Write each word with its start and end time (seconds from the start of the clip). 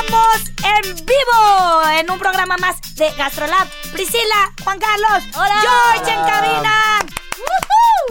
Estamos 0.00 0.52
en 0.62 0.94
vivo 1.06 1.82
en 1.90 2.10
un 2.10 2.18
programa 2.20 2.56
más 2.58 2.94
de 2.94 3.10
Gastrolab. 3.14 3.66
Priscila, 3.92 4.54
Juan 4.62 4.78
Carlos, 4.78 5.24
Hola. 5.34 5.60
George 5.60 6.12
en 6.12 6.24
cabina. 6.24 6.98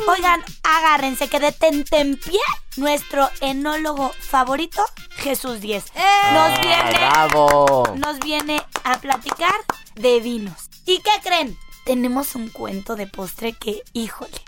Oigan, 0.08 0.44
agárrense 0.64 1.30
que 1.30 1.40
detente 1.40 2.00
en 2.00 2.18
pie 2.18 2.42
nuestro 2.76 3.30
enólogo 3.40 4.12
favorito, 4.20 4.84
Jesús 5.12 5.62
Díez. 5.62 5.86
Nos 6.34 6.60
viene, 6.60 6.92
¡Bravo! 6.92 7.96
nos 7.96 8.20
viene 8.20 8.62
a 8.84 8.98
platicar 9.00 9.56
de 9.96 10.20
vinos. 10.20 10.70
¿Y 10.86 11.00
qué 11.00 11.12
creen? 11.24 11.58
Tenemos 11.86 12.36
un 12.36 12.50
cuento 12.50 12.98
de 12.98 13.08
postre 13.08 13.54
que, 13.54 13.82
híjole, 13.94 14.42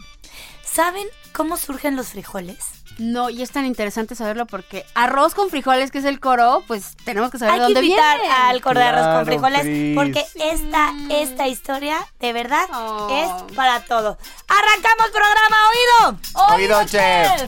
¿saben 0.64 1.08
cómo 1.32 1.56
surgen 1.56 1.96
los 1.96 2.10
frijoles? 2.10 2.79
No, 3.00 3.30
y 3.30 3.42
es 3.42 3.52
tan 3.52 3.66
interesante 3.66 4.14
saberlo 4.14 4.46
porque 4.46 4.86
arroz 4.94 5.34
con 5.34 5.50
frijoles, 5.50 5.90
que 5.90 6.00
es 6.00 6.06
el 6.06 6.20
coro, 6.20 6.64
pues 6.68 6.98
tenemos 7.06 7.32
que 7.32 7.40
saber 7.40 7.54
Hay 7.56 7.60
de 7.62 7.68
que 7.68 7.74
dónde 7.74 7.88
invitar 7.88 8.20
viene. 8.20 8.34
al 8.36 8.62
coro 8.62 8.80
de 8.80 8.86
arroz 8.86 9.16
con 9.16 9.26
frijoles 9.26 9.96
porque 9.96 10.26
esta, 10.36 10.94
esta 11.10 11.48
historia 11.48 11.98
de 12.20 12.34
verdad 12.34 12.66
Oh. 12.74 13.08
es 13.50 13.56
para 13.56 13.80
todo. 13.86 14.18
¡Arrancamos 14.48 15.10
programa 15.12 15.58
oído! 15.72 16.20
Oído, 16.56 16.86
chef. 16.86 17.44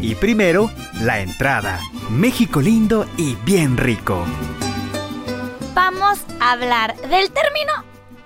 Y 0.00 0.14
primero, 0.16 0.70
la 1.00 1.20
entrada. 1.20 1.80
México 2.10 2.60
lindo 2.60 3.06
y 3.16 3.34
bien 3.36 3.76
rico. 3.76 4.24
Vamos 5.74 6.18
a 6.40 6.52
hablar 6.52 6.94
del 7.08 7.30
término 7.30 7.72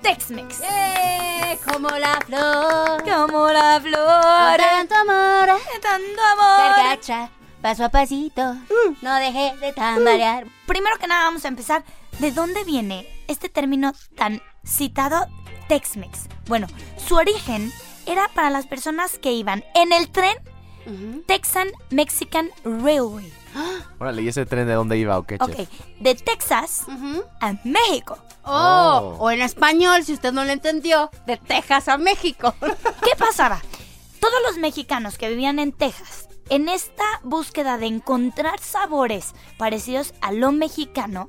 Tex-Mex. 0.02 0.60
¡Eh! 0.62 1.45
Como 1.72 1.88
la 1.90 2.18
flor. 2.26 3.02
Como 3.04 3.48
la 3.48 3.80
Con 3.80 3.90
flor, 3.90 4.56
tanto 4.56 4.94
amor. 4.94 5.60
tanto 5.82 6.22
amor. 6.32 7.30
Paso 7.62 7.84
a 7.84 7.88
pasito. 7.88 8.54
No 9.02 9.14
dejé 9.16 9.56
de 9.56 9.72
tambalear. 9.72 10.46
Primero 10.66 10.96
que 10.98 11.06
nada 11.06 11.24
vamos 11.24 11.44
a 11.44 11.48
empezar, 11.48 11.84
¿de 12.18 12.30
dónde 12.30 12.64
viene 12.64 13.08
este 13.28 13.48
término 13.48 13.92
tan 14.16 14.40
citado 14.64 15.26
Tex-Mex? 15.68 16.28
Bueno, 16.46 16.66
su 16.96 17.16
origen 17.16 17.72
era 18.06 18.28
para 18.28 18.50
las 18.50 18.66
personas 18.66 19.18
que 19.18 19.32
iban 19.32 19.64
en 19.74 19.92
el 19.92 20.10
tren 20.10 20.36
Texan 21.26 21.68
Mexican 21.90 22.50
Railway. 22.64 23.32
Órale, 23.98 24.22
¿y 24.22 24.28
ese 24.28 24.46
tren 24.46 24.66
de 24.66 24.74
dónde 24.74 24.98
iba 24.98 25.18
o 25.18 25.22
qué, 25.24 25.36
Ok, 25.40 25.54
chef? 25.56 25.68
de 26.00 26.14
Texas 26.14 26.82
a 27.40 27.52
México. 27.64 28.18
Oh, 28.44 29.16
Oh. 29.18 29.24
o 29.24 29.30
en 29.30 29.42
español, 29.42 30.04
si 30.04 30.12
usted 30.12 30.32
no 30.32 30.44
lo 30.44 30.52
entendió, 30.52 31.10
de 31.26 31.36
Texas 31.36 31.88
a 31.88 31.98
México. 31.98 32.54
¿Qué 32.60 33.16
pasaba? 33.18 33.60
Todos 34.20 34.34
los 34.46 34.58
mexicanos 34.58 35.18
que 35.18 35.28
vivían 35.28 35.58
en 35.58 35.72
Texas, 35.72 36.28
en 36.48 36.68
esta 36.68 37.04
búsqueda 37.24 37.76
de 37.78 37.86
encontrar 37.86 38.60
sabores 38.60 39.34
parecidos 39.58 40.14
a 40.20 40.30
lo 40.32 40.52
mexicano, 40.52 41.28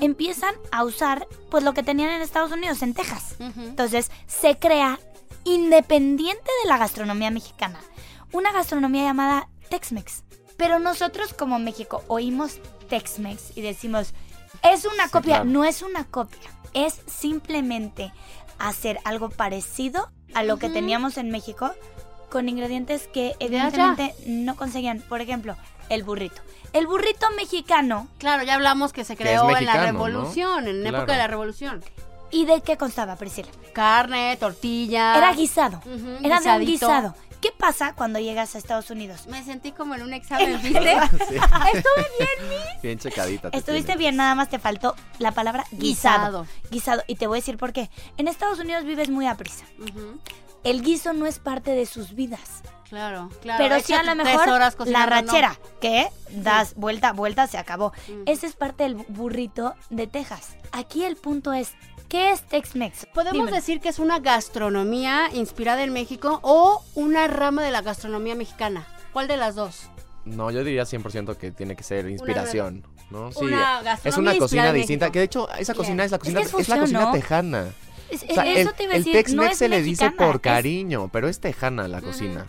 empiezan 0.00 0.54
a 0.72 0.84
usar 0.84 1.26
pues 1.50 1.62
lo 1.64 1.74
que 1.74 1.82
tenían 1.82 2.10
en 2.10 2.22
Estados 2.22 2.52
Unidos, 2.52 2.80
en 2.82 2.94
Texas. 2.94 3.36
Entonces 3.40 4.10
se 4.26 4.58
crea, 4.58 4.98
independiente 5.44 6.50
de 6.62 6.68
la 6.68 6.78
gastronomía 6.78 7.30
mexicana, 7.30 7.78
una 8.34 8.52
gastronomía 8.52 9.04
llamada 9.04 9.48
Tex-Mex. 9.70 10.24
Pero 10.56 10.78
nosotros 10.78 11.32
como 11.34 11.58
México 11.58 12.04
oímos 12.08 12.58
Tex-Mex 12.88 13.56
y 13.56 13.62
decimos, 13.62 14.12
es 14.62 14.84
una 14.84 15.08
copia, 15.08 15.36
claro. 15.36 15.44
no 15.46 15.64
es 15.64 15.82
una 15.82 16.04
copia, 16.04 16.38
es 16.74 17.00
simplemente 17.06 18.12
hacer 18.58 18.98
algo 19.04 19.30
parecido 19.30 20.10
a 20.34 20.42
lo 20.42 20.58
que 20.58 20.68
teníamos 20.68 21.16
en 21.16 21.30
México 21.30 21.72
con 22.30 22.48
ingredientes 22.48 23.08
que 23.08 23.34
evidentemente 23.38 24.14
no 24.26 24.56
conseguían. 24.56 25.00
Por 25.00 25.20
ejemplo, 25.20 25.56
el 25.88 26.02
burrito. 26.02 26.40
El 26.72 26.86
burrito 26.88 27.26
mexicano, 27.36 28.08
Claro, 28.18 28.42
ya 28.42 28.54
hablamos 28.54 28.92
que 28.92 29.04
se 29.04 29.16
creó 29.16 29.56
en 29.56 29.64
la 29.66 29.84
revolución, 29.86 30.66
en 30.66 30.82
la 30.82 30.88
Claro. 30.90 30.98
época 31.04 31.12
de 31.12 31.18
la 31.18 31.26
revolución. 31.28 31.84
¿y 32.30 32.46
de 32.46 32.62
qué 32.62 32.76
constaba, 32.76 33.14
Priscila? 33.14 33.48
Carne, 33.72 34.36
tortilla. 34.40 35.16
Era 35.16 35.32
guisado. 35.34 35.80
Era 36.20 36.40
de 36.40 36.50
un 36.50 36.64
guisado. 36.64 37.14
¿Qué 37.44 37.52
pasa 37.52 37.94
cuando 37.94 38.18
llegas 38.18 38.54
a 38.54 38.58
Estados 38.58 38.88
Unidos? 38.88 39.26
Me 39.26 39.44
sentí 39.44 39.72
como 39.72 39.94
en 39.94 40.02
un 40.02 40.14
examen, 40.14 40.58
¿viste? 40.62 40.92
Estuve 41.74 42.06
bien, 42.18 42.62
Bien 42.82 42.98
checadita. 42.98 43.50
te 43.50 43.58
Estuviste 43.58 43.88
tiene. 43.88 43.98
bien, 43.98 44.16
nada 44.16 44.34
más 44.34 44.48
te 44.48 44.58
faltó 44.58 44.96
la 45.18 45.30
palabra 45.32 45.66
guisado. 45.70 46.44
Guisado. 46.44 46.70
Guisado. 46.70 47.02
Y 47.06 47.16
te 47.16 47.26
voy 47.26 47.36
a 47.36 47.40
decir 47.40 47.58
por 47.58 47.74
qué. 47.74 47.90
En 48.16 48.28
Estados 48.28 48.60
Unidos 48.60 48.86
vives 48.86 49.10
muy 49.10 49.26
a 49.26 49.34
prisa. 49.34 49.66
El 50.62 50.80
guiso 50.80 51.12
no 51.12 51.26
es 51.26 51.38
parte 51.38 51.72
de 51.72 51.84
sus 51.84 52.14
vidas. 52.14 52.62
Claro, 52.88 53.28
claro. 53.42 53.62
pero 53.62 53.78
sí 53.80 53.92
a 53.92 54.02
lo 54.02 54.14
tres 54.14 54.24
mejor 54.24 54.48
horas 54.48 54.76
la 54.86 55.04
rachera, 55.04 55.58
que 55.82 56.08
das 56.30 56.74
vuelta, 56.76 57.12
vuelta, 57.12 57.46
se 57.46 57.58
acabó. 57.58 57.92
Ese 58.24 58.46
es 58.46 58.56
parte 58.56 58.84
del 58.84 58.94
burrito 58.94 59.74
de 59.90 60.06
Texas. 60.06 60.56
Aquí 60.72 61.04
el 61.04 61.16
punto 61.16 61.52
es, 61.52 61.72
¿qué 62.14 62.30
es 62.30 62.42
Tex-Mex? 62.42 63.06
Podemos 63.12 63.32
Dímelo. 63.32 63.56
decir 63.56 63.80
que 63.80 63.88
es 63.88 63.98
una 63.98 64.20
gastronomía 64.20 65.30
inspirada 65.34 65.82
en 65.82 65.92
México 65.92 66.38
o 66.42 66.84
una 66.94 67.26
rama 67.26 67.60
de 67.64 67.72
la 67.72 67.82
gastronomía 67.82 68.36
mexicana. 68.36 68.86
¿Cuál 69.12 69.26
de 69.26 69.36
las 69.36 69.56
dos? 69.56 69.90
No, 70.24 70.52
yo 70.52 70.62
diría 70.62 70.84
100% 70.84 71.36
que 71.36 71.50
tiene 71.50 71.74
que 71.74 71.82
ser 71.82 72.08
inspiración. 72.08 72.84
¿no? 73.10 73.32
Sí, 73.32 73.44
Una 73.44 73.98
es 74.04 74.16
una 74.16 74.38
cocina 74.38 74.72
distinta. 74.72 75.10
Que 75.10 75.18
de 75.18 75.24
hecho, 75.24 75.50
esa 75.54 75.74
cocina 75.74 76.04
es 76.04 76.12
la 76.12 76.20
cocina, 76.20 76.40
que 76.40 76.46
es 76.46 76.54
es, 76.54 76.68
la 76.68 76.78
cocina 76.78 77.00
¿no? 77.00 77.12
tejana. 77.12 77.72
Es- 78.22 78.30
O 78.30 78.34
sea, 78.34 78.44
eso 78.46 78.70
el, 78.70 78.76
te 78.76 78.84
iba 78.84 78.92
a 78.92 78.96
el 78.96 79.04
decir, 79.04 79.12
Tex-Mex 79.16 79.34
no 79.34 79.42
es 79.44 79.58
se 79.58 79.68
le 79.68 79.82
dice 79.82 80.10
por 80.10 80.36
es- 80.36 80.40
cariño, 80.42 81.08
pero 81.12 81.28
es 81.28 81.40
tejana 81.40 81.88
la 81.88 82.00
cocina. 82.00 82.46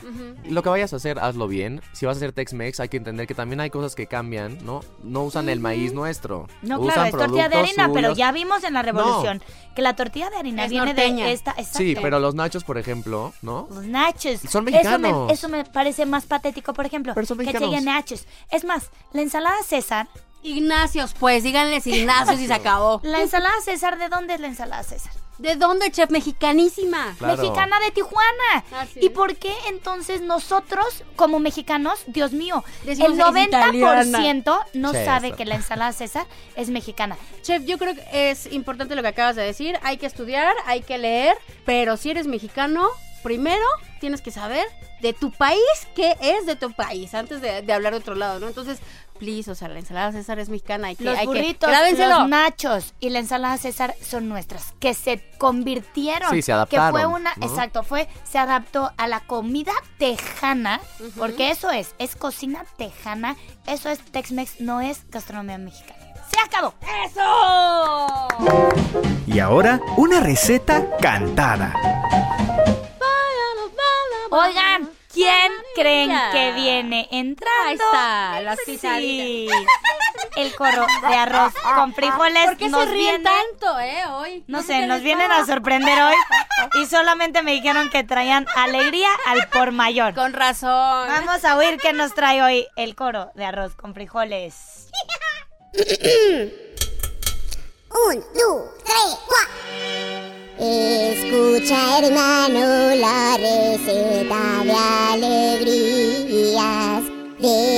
Lo 0.50 0.62
que 0.64 0.70
vayas 0.70 0.94
a 0.94 0.98
hacer, 0.98 1.20
hazlo 1.20 1.48
bien. 1.48 1.82
Si 1.94 2.06
vas 2.06 2.16
a 2.16 2.20
hacer 2.20 2.32
Tex-Mex, 2.34 2.80
hay 2.80 2.90
que 2.90 2.98
entender 2.98 3.28
que 3.28 3.36
también 3.36 3.60
hay 3.60 3.70
cosas 3.70 3.96
que 3.96 4.08
cambian, 4.08 4.58
¿no? 4.66 4.82
No 5.04 5.24
usan 5.24 5.50
el 5.50 5.60
maíz 5.60 5.94
nuestro. 5.94 6.48
No, 6.62 6.80
usan 6.80 6.94
claro, 6.94 7.10
es 7.10 7.16
tortilla 7.16 7.50
de 7.50 7.56
harina, 7.58 7.90
pero 7.94 8.14
ya 8.14 8.32
vimos 8.32 8.64
en 8.64 8.74
la 8.74 8.82
revolución 8.82 9.42
que 9.76 9.82
la 9.82 9.96
tortilla 9.96 10.30
de 10.30 10.38
harina 10.38 10.66
Es 10.66 10.70
viene 10.72 10.86
norteña. 10.88 11.26
de 11.26 11.34
esta. 11.34 11.52
Exacto. 11.52 11.78
Sí, 11.80 11.96
pero 12.02 12.20
los 12.20 12.34
nachos, 12.36 12.64
por 12.64 12.78
ejemplo, 12.78 13.34
¿no? 13.42 13.68
Los 13.70 13.86
nachos. 13.86 14.40
Son 14.42 14.48
Eso 14.48 14.62
mexicanos. 14.62 15.28
me, 15.28 15.34
eso 15.34 15.50
me 15.50 15.66
parece 15.66 16.06
más 16.06 16.26
patético, 16.26 16.74
por 16.74 16.86
ejemplo. 16.86 17.14
Pero 17.14 17.26
son 17.28 17.38
que 17.40 17.52
lleguen 17.52 17.86
nachos. 17.86 18.26
Es 18.52 18.64
más, 18.64 18.90
la 19.14 19.22
ensalada 19.22 19.56
César. 19.66 20.08
Ignacios, 20.44 21.16
pues, 21.20 21.42
díganles 21.44 21.88
Ignacios 21.88 22.40
y 22.40 22.46
se 22.48 22.54
acabó. 22.62 23.00
¿La 23.04 23.22
ensalada 23.22 23.56
César 23.64 23.98
de 23.98 24.10
dónde 24.10 24.36
es 24.36 24.40
la 24.40 24.48
ensalada 24.48 24.84
César? 24.84 25.12
¿De 25.38 25.56
dónde, 25.56 25.92
chef? 25.92 26.10
Mexicanísima. 26.10 27.16
Claro. 27.18 27.38
Mexicana 27.42 27.80
de 27.80 27.92
Tijuana. 27.92 28.64
Así 28.72 29.00
¿Y 29.02 29.08
es. 29.08 29.12
por 29.12 29.36
qué 29.36 29.54
entonces 29.68 30.22
nosotros, 30.22 31.04
como 31.16 31.40
mexicanos, 31.40 32.00
Dios 32.08 32.32
mío, 32.32 32.64
Decimos 32.84 33.12
el 33.12 33.18
que 33.18 33.44
es 33.44 34.12
90% 34.12 34.60
no 34.74 34.92
Sí, 34.92 34.98
sabe 35.04 35.32
que 35.34 35.46
la 35.46 35.56
ensalada 35.56 35.92
César 35.92 36.26
es 36.56 36.70
mexicana? 36.70 37.18
Chef, 37.42 37.64
yo 37.66 37.78
creo 37.78 37.96
que 37.96 38.32
es 38.32 38.52
importante 38.52 38.96
lo 38.96 39.02
que 39.02 39.10
acabas 39.10 39.36
de 39.36 39.44
decir. 39.44 39.78
Hay 39.84 39.98
que 39.98 40.06
estudiar, 40.06 40.54
hay 40.66 40.82
que 40.82 40.98
leer, 40.98 41.38
pero 41.66 41.98
si 41.98 42.12
eres 42.12 42.28
mexicano, 42.28 42.88
primero 43.24 43.66
tienes 44.00 44.22
que 44.22 44.32
saber 44.32 44.66
de 45.02 45.14
tu 45.14 45.32
país 45.32 45.60
qué 45.96 46.16
es 46.22 46.46
de 46.46 46.56
tu 46.56 46.72
país 46.72 47.14
antes 47.14 47.42
de, 47.42 47.62
de 47.62 47.74
hablar 47.74 47.94
de 47.94 48.00
otro 48.00 48.16
lado, 48.16 48.40
¿no? 48.40 48.48
Entonces, 48.48 48.80
please, 49.20 49.50
o 49.50 49.56
sea, 49.56 49.68
la 49.68 49.80
ensalada 49.80 50.12
César 50.12 50.40
es 50.40 50.50
mexicana. 50.50 50.88
Hay 50.90 50.96
que, 50.96 51.04
Los 51.04 51.18
hay 51.18 51.26
burritos, 51.26 51.70
los 51.70 52.30
nachos 52.30 52.94
y 53.00 53.10
la 53.10 53.20
ensalada 53.20 53.58
César 53.58 53.96
son 54.02 54.30
nuestras, 54.30 54.74
que 54.80 54.94
se 54.94 55.24
convirtieron. 55.38 56.30
Sí, 56.32 56.42
se 56.42 56.52
Que 56.52 56.78
fue 56.78 56.78
adaptaron, 56.80 57.14
una, 57.14 57.34
¿no? 57.36 57.46
exacto, 57.46 57.84
fue, 57.84 58.08
se 58.30 58.38
adaptó 58.38 58.92
a 58.98 59.08
la 59.08 59.22
comida 59.22 59.74
tejana, 59.98 60.80
porque 61.18 61.52
eso 61.52 61.72
es, 61.72 61.96
es 61.98 62.16
cocina 62.16 62.66
tejana, 62.78 63.36
eso 63.68 63.90
es 63.90 64.00
Tex-Mex, 64.00 64.60
no 64.62 64.82
es 64.82 65.10
gastronomía 65.10 65.58
mexicana. 65.58 66.00
Se 66.32 66.40
acabó. 66.40 66.74
¡Eso! 67.06 68.28
Y 69.28 69.40
ahora, 69.40 69.80
una 69.98 70.20
receta 70.20 70.84
cantada. 71.00 71.74
Oigan, 74.32 74.90
¿quién 75.16 75.52
creen 75.76 76.12
que 76.32 76.52
viene 76.54 77.08
entrando? 77.12 77.66
Ahí 77.68 77.74
está, 77.76 78.42
las 78.42 78.60
Sí. 78.66 79.48
El 80.36 80.54
corro 80.56 80.86
de 81.10 81.16
arroz 81.16 81.54
con 81.76 81.94
frijoles 81.94 82.46
¿Por 82.46 82.58
qué 82.58 82.70
nos 82.70 82.84
se 82.86 82.92
ríen 82.92 83.24
viene- 83.24 83.24
tanto, 83.24 83.80
eh, 83.80 84.04
hoy? 84.12 84.44
No 84.48 84.62
sé 84.62 84.68
sé, 84.68 84.86
nos 84.88 85.02
vienen 85.02 85.32
a 85.32 85.46
sorprender 85.46 85.98
hoy 86.02 86.16
y 86.82 86.86
solamente 86.88 87.42
me 87.42 87.52
dijeron 87.54 87.90
que 87.90 88.04
traían 88.04 88.46
alegría 88.56 89.10
al 89.26 89.48
por 89.50 89.72
mayor. 89.72 90.14
Con 90.14 90.34
razón. 90.34 90.70
Vamos 91.08 91.44
a 91.46 91.56
oír 91.58 91.78
qué 91.82 91.94
nos 91.94 92.14
trae 92.14 92.42
hoy 92.42 92.68
el 92.76 92.96
coro 92.96 93.32
de 93.36 93.46
arroz 93.46 93.76
con 93.76 93.94
frijoles. 93.94 94.90
Un, 98.08 98.16
dos, 98.20 98.72
tres, 98.84 99.18
cuatro. 99.26 100.15
Escucha, 100.58 102.00
hermano, 102.00 102.96
la 102.96 103.36
receta 103.36 104.64
de 104.64 104.72
alegrías. 105.12 107.04
De 107.40 107.75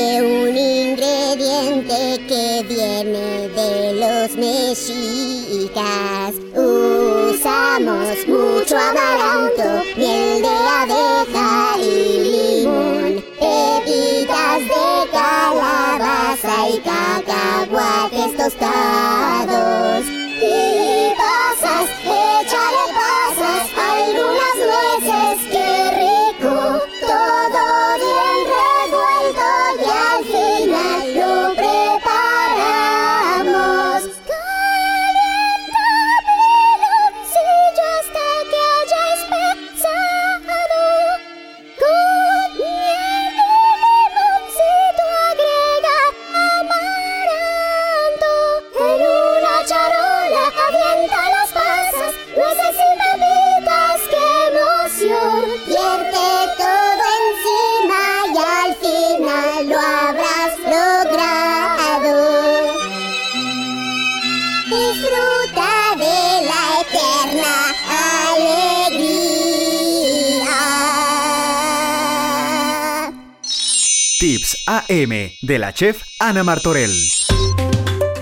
AM 74.90 75.32
de 75.42 75.60
la 75.60 75.74
chef 75.74 76.02
Ana 76.20 76.44
Martorell. 76.44 76.96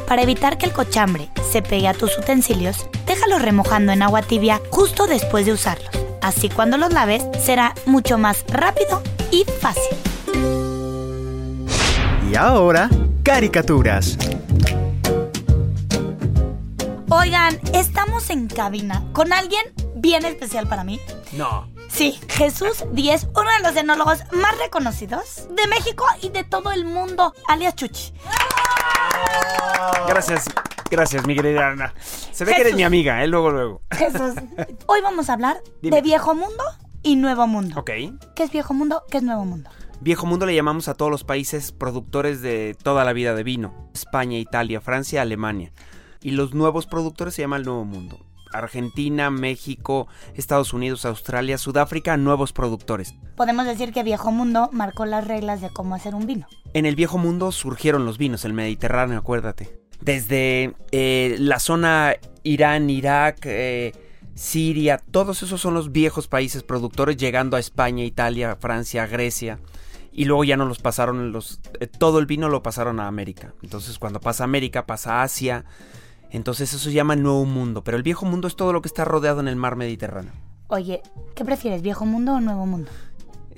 Para 0.08 0.24
evitar 0.24 0.58
que 0.58 0.66
el 0.66 0.74
cochambre 0.74 1.30
se 1.52 1.62
pegue 1.62 1.88
a 1.88 1.94
tus 1.94 2.18
utensilios, 2.18 2.88
déjalos 3.06 3.42
remojando 3.42 3.92
en 3.92 4.02
agua 4.02 4.24
tibia 4.24 4.62
justo 4.72 5.06
después 5.06 5.46
de 5.46 5.54
usarlos. 5.54 5.90
Así 6.22 6.50
cuando 6.50 6.78
los 6.78 6.92
laves 6.92 7.24
será 7.40 7.76
mucho 7.86 8.18
más 8.18 8.44
rápido 8.48 9.04
y 9.32 9.46
fácil. 9.60 9.96
Y 12.32 12.36
ahora, 12.36 12.90
caricaturas. 13.24 14.18
Oigan, 17.10 17.60
estamos 17.74 18.30
en 18.32 18.48
cabina 18.48 19.04
con 19.14 19.34
alguien 19.34 19.64
bien 19.96 20.26
especial 20.26 20.68
para 20.68 20.84
mí. 20.84 21.00
No. 21.34 21.75
Sí, 21.96 22.20
Jesús 22.28 22.84
Díez, 22.92 23.26
uno 23.38 23.50
de 23.58 23.64
los 23.64 23.78
enólogos 23.78 24.20
más 24.34 24.58
reconocidos 24.58 25.48
de 25.50 25.66
México 25.68 26.04
y 26.22 26.28
de 26.28 26.44
todo 26.44 26.72
el 26.72 26.84
mundo, 26.84 27.34
alias 27.48 27.74
Chuchi. 27.76 28.12
Gracias, 30.06 30.44
gracias, 30.92 31.26
mi 31.26 31.36
querida 31.36 31.70
Ana. 31.70 31.94
Se 32.02 32.44
ve 32.44 32.54
que 32.54 32.62
eres 32.62 32.76
mi 32.76 32.84
amiga, 32.84 33.24
¿eh? 33.24 33.28
Luego, 33.28 33.50
luego. 33.50 33.82
Jesús, 33.92 34.34
hoy 34.88 35.00
vamos 35.02 35.30
a 35.30 35.34
hablar 35.34 35.62
Dime. 35.82 35.96
de 35.96 36.02
Viejo 36.02 36.36
Mundo 36.36 36.64
y 37.02 37.16
Nuevo 37.16 37.48
Mundo. 37.48 37.80
Ok. 37.80 37.92
¿Qué 38.36 38.44
es 38.44 38.52
Viejo 38.52 38.74
Mundo? 38.74 39.04
¿Qué 39.10 39.20
es 39.20 39.24
Nuevo 39.24 39.46
Mundo? 39.46 39.70
Viejo 40.02 40.26
mundo 40.26 40.46
le 40.46 40.54
llamamos 40.54 40.90
a 40.90 40.96
todos 40.96 41.10
los 41.10 41.24
países 41.24 41.72
productores 41.72 42.42
de 42.42 42.76
toda 42.84 43.06
la 43.06 43.14
vida 43.14 43.34
de 43.36 43.44
vino. 43.44 43.90
España, 43.94 44.38
Italia, 44.38 44.82
Francia, 44.82 45.22
Alemania. 45.22 45.72
Y 46.22 46.32
los 46.32 46.54
nuevos 46.54 46.88
productores 46.88 47.36
se 47.36 47.44
llama 47.44 47.56
el 47.56 47.64
Nuevo 47.64 47.86
Mundo. 47.86 48.20
Argentina, 48.54 49.30
México, 49.30 50.08
Estados 50.34 50.74
Unidos, 50.74 51.06
Australia, 51.06 51.58
Sudáfrica, 51.58 52.18
nuevos 52.18 52.54
productores. 52.54 53.16
Podemos 53.36 53.66
decir 53.66 53.92
que 53.92 54.04
Viejo 54.04 54.32
Mundo 54.32 54.70
marcó 54.72 55.06
las 55.06 55.28
reglas 55.28 55.62
de 55.62 55.70
cómo 55.70 55.96
hacer 55.96 56.16
un 56.16 56.26
vino. 56.26 56.48
En 56.74 56.86
el 56.86 56.96
viejo 56.96 57.18
mundo 57.18 57.54
surgieron 57.54 58.06
los 58.06 58.18
vinos, 58.18 58.44
el 58.44 58.52
Mediterráneo, 58.52 59.18
acuérdate. 59.18 59.80
Desde 60.02 60.76
eh, 60.92 61.38
la 61.40 61.60
zona 61.60 62.16
Irán, 62.44 62.90
Irak, 62.90 63.46
eh, 63.46 63.94
Siria, 64.36 65.02
todos 65.12 65.42
esos 65.42 65.62
son 65.62 65.74
los 65.74 65.94
viejos 65.94 66.28
países 66.28 66.64
productores, 66.64 67.16
llegando 67.16 67.56
a 67.56 67.62
España, 67.62 68.04
Italia, 68.04 68.58
Francia, 68.60 69.08
Grecia. 69.08 69.60
Y 70.12 70.26
luego 70.26 70.44
ya 70.44 70.58
no 70.58 70.66
los 70.66 70.80
pasaron, 70.80 71.32
los, 71.32 71.62
eh, 71.80 71.88
todo 71.88 72.20
el 72.20 72.26
vino 72.26 72.50
lo 72.50 72.62
pasaron 72.62 73.00
a 73.00 73.08
América. 73.08 73.54
Entonces 73.64 73.98
cuando 73.98 74.20
pasa 74.20 74.44
a 74.44 74.46
América, 74.46 74.86
pasa 74.86 75.22
a 75.22 75.24
Asia. 75.24 75.64
Entonces 76.36 76.74
eso 76.74 76.84
se 76.84 76.94
llama 76.94 77.16
Nuevo 77.16 77.46
Mundo. 77.46 77.84
Pero 77.84 77.98
el 77.98 78.04
viejo 78.04 78.26
mundo 78.26 78.48
es 78.48 78.56
todo 78.56 78.74
lo 78.74 78.82
que 78.82 78.88
está 78.88 79.06
rodeado 79.06 79.40
en 79.40 79.48
el 79.48 79.56
mar 79.56 79.76
Mediterráneo. 79.76 80.34
Oye, 80.68 81.02
¿qué 81.36 81.46
prefieres, 81.46 81.82
Viejo 81.82 82.06
Mundo 82.06 82.34
o 82.34 82.42
Nuevo 82.42 82.66
Mundo? 82.66 82.90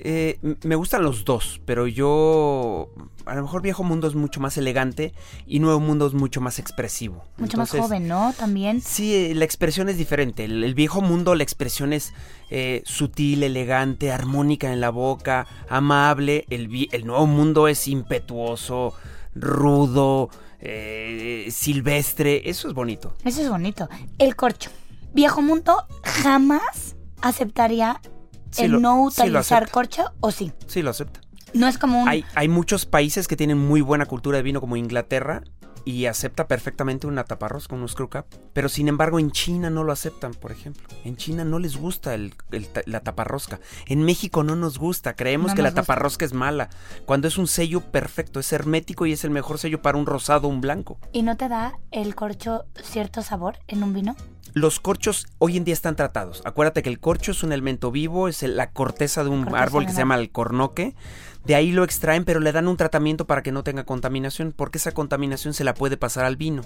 Eh, 0.00 0.38
me 0.62 0.76
gustan 0.76 1.02
los 1.02 1.24
dos, 1.24 1.60
pero 1.64 1.86
yo... 1.86 2.90
A 3.24 3.34
lo 3.34 3.42
mejor 3.42 3.62
Viejo 3.62 3.82
Mundo 3.82 4.06
es 4.06 4.14
mucho 4.14 4.40
más 4.40 4.56
elegante 4.56 5.12
y 5.46 5.58
Nuevo 5.58 5.80
Mundo 5.80 6.06
es 6.06 6.14
mucho 6.14 6.40
más 6.40 6.58
expresivo. 6.58 7.24
Mucho 7.36 7.58
más 7.58 7.70
joven, 7.70 8.08
¿no? 8.08 8.32
También. 8.38 8.80
Sí, 8.80 9.14
eh, 9.14 9.34
la 9.34 9.44
expresión 9.44 9.88
es 9.88 9.98
diferente. 9.98 10.44
El, 10.44 10.62
el 10.62 10.74
Viejo 10.74 11.00
Mundo, 11.00 11.34
la 11.34 11.42
expresión 11.42 11.92
es 11.92 12.12
eh, 12.50 12.82
sutil, 12.84 13.42
elegante, 13.42 14.12
armónica 14.12 14.72
en 14.72 14.80
la 14.80 14.90
boca, 14.90 15.46
amable. 15.68 16.46
El, 16.48 16.88
el 16.92 17.06
Nuevo 17.06 17.26
Mundo 17.26 17.68
es 17.68 17.88
impetuoso, 17.88 18.94
rudo, 19.34 20.30
eh, 20.60 21.48
silvestre. 21.50 22.48
Eso 22.48 22.68
es 22.68 22.74
bonito. 22.74 23.14
Eso 23.24 23.42
es 23.42 23.48
bonito. 23.48 23.88
El 24.18 24.36
corcho. 24.36 24.70
Viejo 25.14 25.40
Mundo 25.42 25.86
jamás 26.04 26.96
aceptaría 27.20 28.00
Sí 28.50 28.62
el 28.64 28.72
lo- 28.72 28.80
no 28.80 29.02
utilizar 29.04 29.70
corcho 29.70 30.12
o 30.20 30.30
sí. 30.30 30.52
Sí, 30.66 30.82
lo 30.82 30.90
acepta. 30.90 31.20
No 31.54 31.66
es 31.66 31.78
como 31.78 32.02
un... 32.02 32.08
Hay, 32.08 32.24
hay 32.34 32.48
muchos 32.48 32.84
países 32.86 33.26
que 33.28 33.36
tienen 33.36 33.58
muy 33.58 33.80
buena 33.80 34.06
cultura 34.06 34.36
de 34.36 34.42
vino 34.42 34.60
como 34.60 34.76
Inglaterra 34.76 35.42
y 35.90 36.04
acepta 36.04 36.46
perfectamente 36.48 37.06
una 37.06 37.24
taparrosca, 37.24 37.74
un 37.74 37.88
screw 37.88 38.10
cap. 38.10 38.26
Pero 38.52 38.68
sin 38.68 38.88
embargo 38.88 39.18
en 39.18 39.30
China 39.30 39.70
no 39.70 39.84
lo 39.84 39.92
aceptan, 39.92 40.34
por 40.34 40.52
ejemplo. 40.52 40.86
En 41.04 41.16
China 41.16 41.44
no 41.44 41.58
les 41.58 41.78
gusta 41.78 42.12
el- 42.14 42.34
la 42.84 43.00
taparrosca. 43.00 43.58
En 43.86 44.02
México 44.02 44.44
no 44.44 44.54
nos 44.54 44.78
gusta. 44.78 45.16
Creemos 45.16 45.52
No 45.52 45.54
que 45.56 45.62
la 45.62 45.70
gusta. 45.70 45.82
taparrosca 45.82 46.26
es 46.26 46.34
mala. 46.34 46.68
Cuando 47.06 47.26
es 47.26 47.38
un 47.38 47.46
sello 47.46 47.80
perfecto, 47.80 48.38
es 48.38 48.52
hermético 48.52 49.06
y 49.06 49.12
es 49.12 49.24
el 49.24 49.30
mejor 49.30 49.58
sello 49.58 49.80
para 49.80 49.96
un 49.96 50.04
rosado 50.04 50.48
o 50.48 50.50
un 50.50 50.60
blanco. 50.60 50.98
¿Y 51.12 51.22
no 51.22 51.38
te 51.38 51.48
da 51.48 51.78
el 51.90 52.14
corcho 52.14 52.66
cierto 52.82 53.22
sabor 53.22 53.58
en 53.66 53.82
un 53.82 53.94
vino? 53.94 54.14
Los 54.54 54.80
corchos 54.80 55.26
hoy 55.38 55.56
en 55.56 55.64
día 55.64 55.74
están 55.74 55.94
tratados. 55.94 56.42
Acuérdate 56.44 56.82
que 56.82 56.88
el 56.88 56.98
corcho 56.98 57.32
es 57.32 57.42
un 57.42 57.52
elemento 57.52 57.90
vivo, 57.90 58.28
es 58.28 58.42
la 58.42 58.70
corteza 58.70 59.22
de 59.22 59.30
un 59.30 59.44
Corteza 59.44 59.62
árbol 59.62 59.86
que 59.86 59.92
se 59.92 59.98
llama 59.98 60.16
el 60.16 60.30
cornoque. 60.30 60.94
De 61.44 61.54
ahí 61.54 61.70
lo 61.70 61.84
extraen, 61.84 62.24
pero 62.24 62.40
le 62.40 62.52
dan 62.52 62.66
un 62.66 62.76
tratamiento 62.76 63.26
para 63.26 63.42
que 63.42 63.52
no 63.52 63.62
tenga 63.62 63.84
contaminación, 63.84 64.52
porque 64.56 64.78
esa 64.78 64.92
contaminación 64.92 65.54
se 65.54 65.64
la 65.64 65.74
puede 65.74 65.96
pasar 65.96 66.24
al 66.24 66.36
vino. 66.36 66.62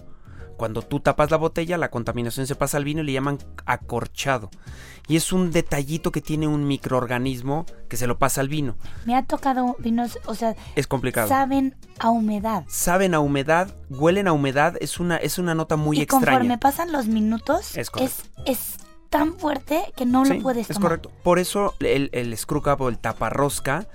Cuando 0.56 0.82
tú 0.82 1.00
tapas 1.00 1.30
la 1.30 1.36
botella, 1.36 1.76
la 1.78 1.90
contaminación 1.90 2.46
se 2.46 2.54
pasa 2.54 2.76
al 2.76 2.84
vino 2.84 3.02
y 3.02 3.04
le 3.06 3.12
llaman 3.12 3.38
acorchado. 3.66 4.50
Y 5.08 5.16
es 5.16 5.32
un 5.32 5.50
detallito 5.50 6.12
que 6.12 6.20
tiene 6.20 6.46
un 6.46 6.66
microorganismo 6.66 7.66
que 7.88 7.96
se 7.96 8.06
lo 8.06 8.18
pasa 8.18 8.40
al 8.40 8.48
vino. 8.48 8.76
Me 9.04 9.16
ha 9.16 9.24
tocado 9.24 9.74
vinos, 9.80 10.18
o 10.26 10.34
sea, 10.34 10.54
Es 10.76 10.86
complicado. 10.86 11.28
saben 11.28 11.74
a 11.98 12.10
humedad. 12.10 12.64
Saben 12.68 13.14
a 13.14 13.20
humedad, 13.20 13.74
huelen 13.90 14.28
a 14.28 14.32
humedad, 14.32 14.76
es 14.80 15.00
una, 15.00 15.16
es 15.16 15.38
una 15.38 15.54
nota 15.54 15.76
muy 15.76 15.98
y 15.98 16.02
extraña. 16.02 16.26
conforme 16.26 16.58
pasan 16.58 16.92
los 16.92 17.06
minutos, 17.06 17.76
Es 17.76 17.90
correcto. 17.90 18.22
es, 18.46 18.58
es 18.58 18.76
tan 19.10 19.34
fuerte 19.38 19.82
que 19.96 20.06
no 20.06 20.24
Sí, 20.24 20.34
lo 20.34 20.42
puedes 20.42 20.70
es 20.70 20.76
tomar. 20.76 20.90
correcto. 21.00 21.10
Por 21.24 21.38
eso 21.40 21.74
el, 21.80 22.08
el 22.12 22.36
screw 22.38 22.62
cap 22.62 22.80
o 22.80 22.88
el 22.88 22.98
taparrosca 22.98 23.86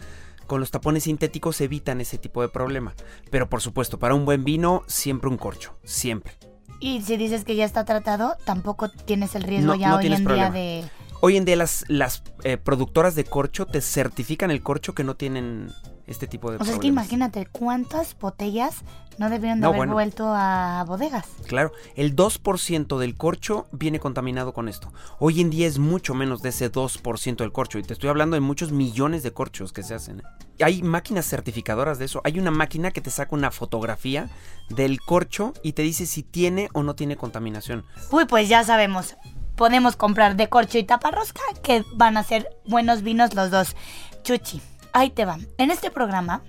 Con 0.46 0.60
los 0.62 0.72
tapones 0.72 1.04
sintéticos 1.04 1.60
evitan 1.60 2.00
ese 2.00 2.18
tipo 2.18 2.42
de 2.42 2.48
problema. 2.50 2.94
Pero 3.32 3.50
por 3.50 3.62
supuesto, 3.62 4.00
para 4.00 4.14
un 4.16 4.24
buen 4.26 4.44
vino, 4.46 4.84
siempre 4.88 5.30
un 5.30 5.36
corcho. 5.38 5.76
Siempre. 5.84 6.34
Y 6.80 7.02
si 7.02 7.18
dices 7.18 7.44
que 7.44 7.56
ya 7.56 7.66
está 7.66 7.86
tratado, 7.86 8.36
tampoco 8.46 8.90
tienes 8.90 9.36
el 9.36 9.44
riesgo 9.44 9.74
No, 9.74 9.76
ya 9.76 9.90
no 9.90 9.98
hoy 9.98 10.08
en 10.08 10.24
problema. 10.24 10.50
día 10.50 10.62
de... 10.62 10.84
Hoy 11.20 11.38
en 11.38 11.46
día 11.46 11.56
las, 11.56 11.84
las 11.88 12.22
eh, 12.44 12.58
productoras 12.58 13.16
de 13.16 13.24
corcho 13.24 13.66
te 13.66 13.82
certifican 13.82 14.52
el 14.52 14.62
corcho 14.62 14.94
que 14.94 15.04
no 15.04 15.16
tienen 15.16 15.72
este 16.08 16.26
tipo 16.28 16.50
de 16.52 16.58
O 16.58 16.64
sea, 16.64 16.74
es 16.74 16.80
que 16.80 16.88
imagínate 16.88 17.46
cuántas 17.46 18.18
botellas 18.18 18.78
no 19.18 19.30
debieron 19.30 19.60
de 19.60 19.64
No, 19.64 19.68
haber 19.70 19.80
bueno. 19.80 19.94
vuelto 19.94 20.28
a 20.34 20.84
bodegas. 20.88 21.26
Claro, 21.48 21.72
el 21.96 22.16
2% 22.16 22.98
del 22.98 23.16
corcho 23.16 23.68
viene 23.72 24.00
contaminado 24.00 24.54
con 24.54 24.70
esto. 24.70 24.94
Hoy 25.20 25.42
en 25.42 25.50
día 25.50 25.68
es 25.68 25.80
mucho 25.80 26.14
menos 26.14 26.42
de 26.42 26.50
ese 26.50 26.72
2% 26.72 27.38
del 27.38 27.52
corcho. 27.52 27.80
Y 27.80 27.84
te 27.84 27.94
estoy 27.94 28.10
hablando 28.10 28.36
de 28.36 28.42
muchos 28.42 28.72
millones 28.72 29.24
de 29.24 29.34
corchos 29.34 29.74
que 29.74 29.84
se 29.84 29.96
hacen. 29.96 30.20
¿eh? 30.20 30.64
Hay 30.64 30.82
máquinas 30.84 31.26
certificadoras 31.28 32.00
de 32.00 32.06
eso. 32.06 32.22
Hay 32.24 32.40
una 32.40 32.52
máquina 32.52 32.92
que 32.92 33.02
te 33.02 33.10
saca 33.10 33.36
una 33.36 33.52
fotografía 33.52 34.30
del 34.70 35.02
corcho 35.02 35.54
y 35.64 35.74
te 35.74 35.82
dice 35.82 36.06
si 36.06 36.24
tiene 36.24 36.70
o 36.74 36.84
no 36.84 36.96
tiene 36.96 37.18
contaminación. 37.18 37.86
Uy, 38.12 38.26
pues 38.26 38.48
ya 38.50 38.64
sabemos. 38.64 39.16
Podemos 39.56 39.96
comprar 39.96 40.36
de 40.36 40.48
corcho 40.50 40.78
y 40.78 40.84
taparrosca 40.84 41.42
que 41.64 41.84
van 41.96 42.18
a 42.18 42.24
ser 42.24 42.48
buenos 42.68 43.02
vinos 43.02 43.34
los 43.34 43.50
dos. 43.50 43.76
Chuchi, 44.24 44.62
ahí 44.98 45.10
te 45.12 45.26
va. 45.26 45.38
En 45.58 45.72
este 45.72 45.92
programa 45.92 46.42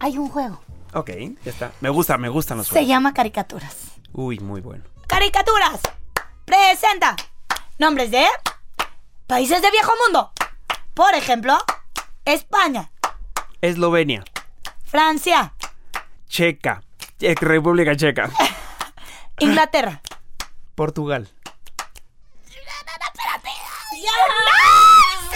hay 0.00 0.16
un 0.18 0.28
juego. 0.28 0.60
Ok, 0.94 1.10
ya 1.44 1.50
está. 1.50 1.72
Me 1.80 1.90
gusta, 1.90 2.16
me 2.18 2.28
gustan 2.28 2.56
los 2.58 2.66
Se 2.66 2.72
juegos. 2.72 2.88
llama 2.88 3.12
caricaturas. 3.14 3.76
Uy, 4.12 4.38
muy 4.40 4.60
bueno. 4.60 4.84
Caricaturas. 5.06 5.80
Presenta 6.44 7.14
nombres 7.78 8.10
de 8.10 8.24
países 9.26 9.60
de 9.60 9.70
viejo 9.70 9.92
mundo. 10.06 10.32
Por 10.94 11.14
ejemplo, 11.14 11.58
España, 12.24 12.90
Eslovenia, 13.60 14.24
Francia, 14.84 15.52
Checa, 16.26 16.82
eh, 17.20 17.34
República 17.38 17.94
Checa, 17.96 18.30
Inglaterra. 19.38 20.00
Portugal. 20.74 21.28
Se 22.46 22.58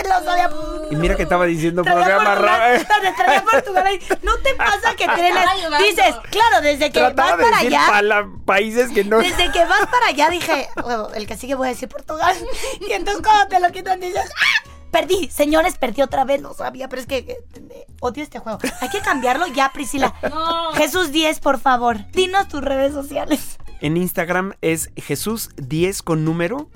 los 0.08 0.90
Y 0.92 0.96
mira 0.96 1.14
que 1.16 1.22
estaba 1.24 1.44
diciendo 1.46 1.82
traía 1.82 1.98
programa 2.00 2.24
Portugal, 2.34 2.60
raro. 2.60 2.84
donde 2.88 3.12
traía 3.16 3.42
Portugal 3.44 3.86
ahí. 3.86 3.98
No 4.22 4.36
te 4.38 4.54
pasa 4.54 4.94
que 4.96 5.06
trenes. 5.06 5.44
Dices, 5.80 6.14
claro, 6.30 6.60
desde 6.62 6.90
que 6.90 7.00
vas 7.00 7.10
de 7.36 7.42
para 7.42 7.56
decir 7.58 7.76
allá. 7.76 7.86
pala- 7.88 8.28
países 8.44 8.90
que 8.90 9.04
no. 9.04 9.18
Desde 9.18 9.50
que 9.52 9.64
vas 9.64 9.86
para 9.90 10.06
allá 10.08 10.28
dije, 10.30 10.68
"Bueno, 10.82 11.08
el 11.14 11.26
que 11.26 11.36
sigue 11.36 11.54
voy 11.54 11.68
a 11.68 11.70
decir 11.70 11.88
Portugal. 11.88 12.36
Y 12.88 12.92
entonces 12.92 13.22
cuando 13.22 13.48
te 13.48 13.60
lo 13.60 13.70
quitan 13.70 14.00
dices, 14.00 14.28
¡ah! 14.36 14.68
Perdí, 14.90 15.30
señores, 15.30 15.78
perdí 15.78 16.02
otra 16.02 16.24
vez, 16.24 16.42
lo 16.42 16.52
sabía, 16.52 16.86
pero 16.88 17.00
es 17.00 17.08
que 17.08 17.16
eh, 17.18 17.86
odio 18.00 18.22
este 18.22 18.38
juego. 18.40 18.58
Hay 18.82 18.90
que 18.90 19.00
cambiarlo 19.00 19.46
ya, 19.46 19.70
Priscila. 19.72 20.14
Jesús 20.74 21.12
10, 21.12 21.40
por 21.40 21.58
favor, 21.58 21.96
dinos 22.12 22.48
tus 22.48 22.60
redes 22.62 22.92
sociales. 22.92 23.56
En 23.80 23.96
Instagram 23.96 24.52
es 24.60 24.90
Jesús 24.96 25.48
10 25.56 26.02
con 26.02 26.26
número 26.26 26.68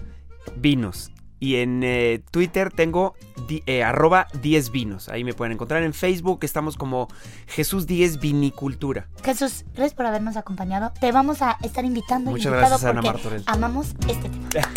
vinos. 0.54 1.10
Y 1.38 1.56
en 1.56 1.82
eh, 1.84 2.22
Twitter 2.30 2.72
tengo 2.72 3.14
di- 3.46 3.62
eh, 3.66 3.82
arroba 3.84 4.26
10 4.40 4.70
vinos. 4.70 5.08
Ahí 5.10 5.22
me 5.24 5.34
pueden 5.34 5.52
encontrar. 5.52 5.82
En 5.82 5.92
Facebook 5.92 6.38
estamos 6.42 6.76
como 6.76 7.08
Jesús 7.46 7.86
10 7.86 8.20
Vinicultura. 8.20 9.08
Jesús, 9.22 9.64
gracias 9.74 9.94
por 9.94 10.06
habernos 10.06 10.36
acompañado. 10.36 10.92
Te 10.98 11.12
vamos 11.12 11.42
a 11.42 11.58
estar 11.62 11.84
invitando 11.84 12.30
Muchas 12.30 12.52
gracias, 12.52 12.84
Ana 12.84 13.02
Martorell. 13.02 13.42
amamos 13.46 13.94
este 14.08 14.30
tema. 14.50 14.68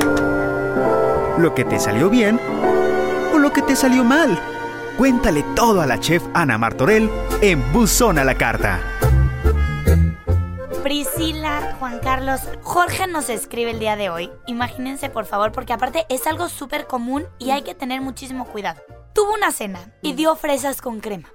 Lo 1.38 1.54
que 1.54 1.64
te 1.64 1.78
salió 1.78 2.10
bien 2.10 2.38
o 3.34 3.38
lo 3.38 3.52
que 3.52 3.62
te 3.62 3.74
salió 3.76 4.04
mal. 4.04 4.38
Cuéntale 4.98 5.42
todo 5.56 5.80
a 5.80 5.86
la 5.86 5.98
chef 5.98 6.22
Ana 6.34 6.58
Martorell 6.58 7.10
en 7.40 7.72
Buzón 7.72 8.18
a 8.18 8.24
la 8.24 8.34
Carta. 8.34 8.80
Priscila, 10.90 11.76
Juan 11.78 12.00
Carlos, 12.00 12.40
Jorge 12.62 13.06
nos 13.06 13.28
escribe 13.28 13.70
el 13.70 13.78
día 13.78 13.94
de 13.94 14.10
hoy. 14.10 14.28
Imagínense, 14.48 15.08
por 15.08 15.24
favor, 15.24 15.52
porque 15.52 15.72
aparte 15.72 16.04
es 16.08 16.26
algo 16.26 16.48
súper 16.48 16.88
común 16.88 17.28
y 17.38 17.52
hay 17.52 17.62
que 17.62 17.76
tener 17.76 18.00
muchísimo 18.00 18.44
cuidado. 18.44 18.82
Tuvo 19.14 19.32
una 19.34 19.52
cena 19.52 19.94
y 20.02 20.14
dio 20.14 20.34
fresas 20.34 20.82
con 20.82 20.98
crema. 20.98 21.28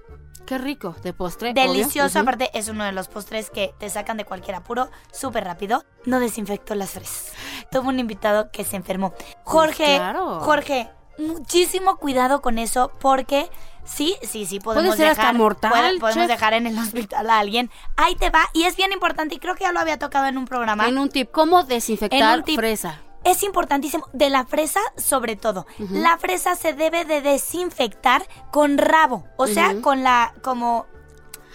Qué 0.46 0.58
rico, 0.58 0.94
de 1.04 1.14
postre. 1.14 1.54
Delicioso, 1.54 2.20
obvio. 2.20 2.24
Aparte 2.24 2.50
es 2.54 2.68
uno 2.68 2.84
de 2.84 2.92
los 2.92 3.08
postres 3.08 3.50
que 3.50 3.74
te 3.80 3.90
sacan 3.90 4.18
de 4.18 4.26
cualquier 4.26 4.58
apuro 4.58 4.90
súper 5.14 5.46
rápido. 5.46 5.86
No 6.04 6.20
desinfectó 6.20 6.76
las 6.76 6.90
fresas. 6.90 7.32
Tuvo 7.72 7.88
un 7.88 8.00
invitado 8.02 8.52
que 8.52 8.66
se 8.66 8.76
enfermó. 8.76 9.14
Jorge, 9.46 9.86
claro. 9.86 10.42
Jorge, 10.42 10.92
muchísimo 11.18 11.96
cuidado 11.96 12.42
con 12.42 12.58
eso 12.60 12.92
porque 13.00 13.50
sí, 13.86 14.16
sí, 14.24 14.46
sí 14.46 14.60
podemos 14.60 14.88
Puede 14.96 14.98
ser 14.98 15.08
hasta 15.12 15.22
dejar 15.22 15.36
mortal, 15.38 15.72
puede- 15.72 16.00
podemos 16.00 16.24
chef. 16.24 16.28
dejar 16.28 16.54
en 16.54 16.68
el 16.68 16.78
hospital 16.80 17.30
a 17.30 17.40
alguien. 17.40 17.70
Ahí 17.96 18.16
te 18.16 18.30
va 18.30 18.50
y 18.54 18.64
es 18.64 18.76
bien 18.76 18.92
importante 18.92 19.36
y 19.36 19.40
creo 19.40 19.56
que 19.56 19.64
ya 19.64 19.72
lo 19.72 19.80
había 19.80 19.98
tocado 20.00 20.26
en 20.28 20.38
un 20.38 20.46
programa. 20.46 20.88
En 20.88 20.98
un 20.98 21.10
tip, 21.10 21.32
¿cómo 21.32 21.64
desinfectar 21.64 22.44
tip. 22.44 22.58
fresa? 22.58 23.00
Es 23.24 23.42
importantísimo, 23.42 24.08
de 24.14 24.30
la 24.30 24.46
fresa 24.46 24.80
sobre 24.98 25.36
todo. 25.36 25.66
La 25.90 26.18
fresa 26.20 26.56
se 26.56 26.74
debe 26.74 27.06
de 27.06 27.22
desinfectar 27.22 28.24
con 28.52 28.78
rabo, 28.78 29.26
o 29.38 29.48
sea, 29.48 29.82
con 29.82 30.04
la 30.04 30.36
como 30.44 30.86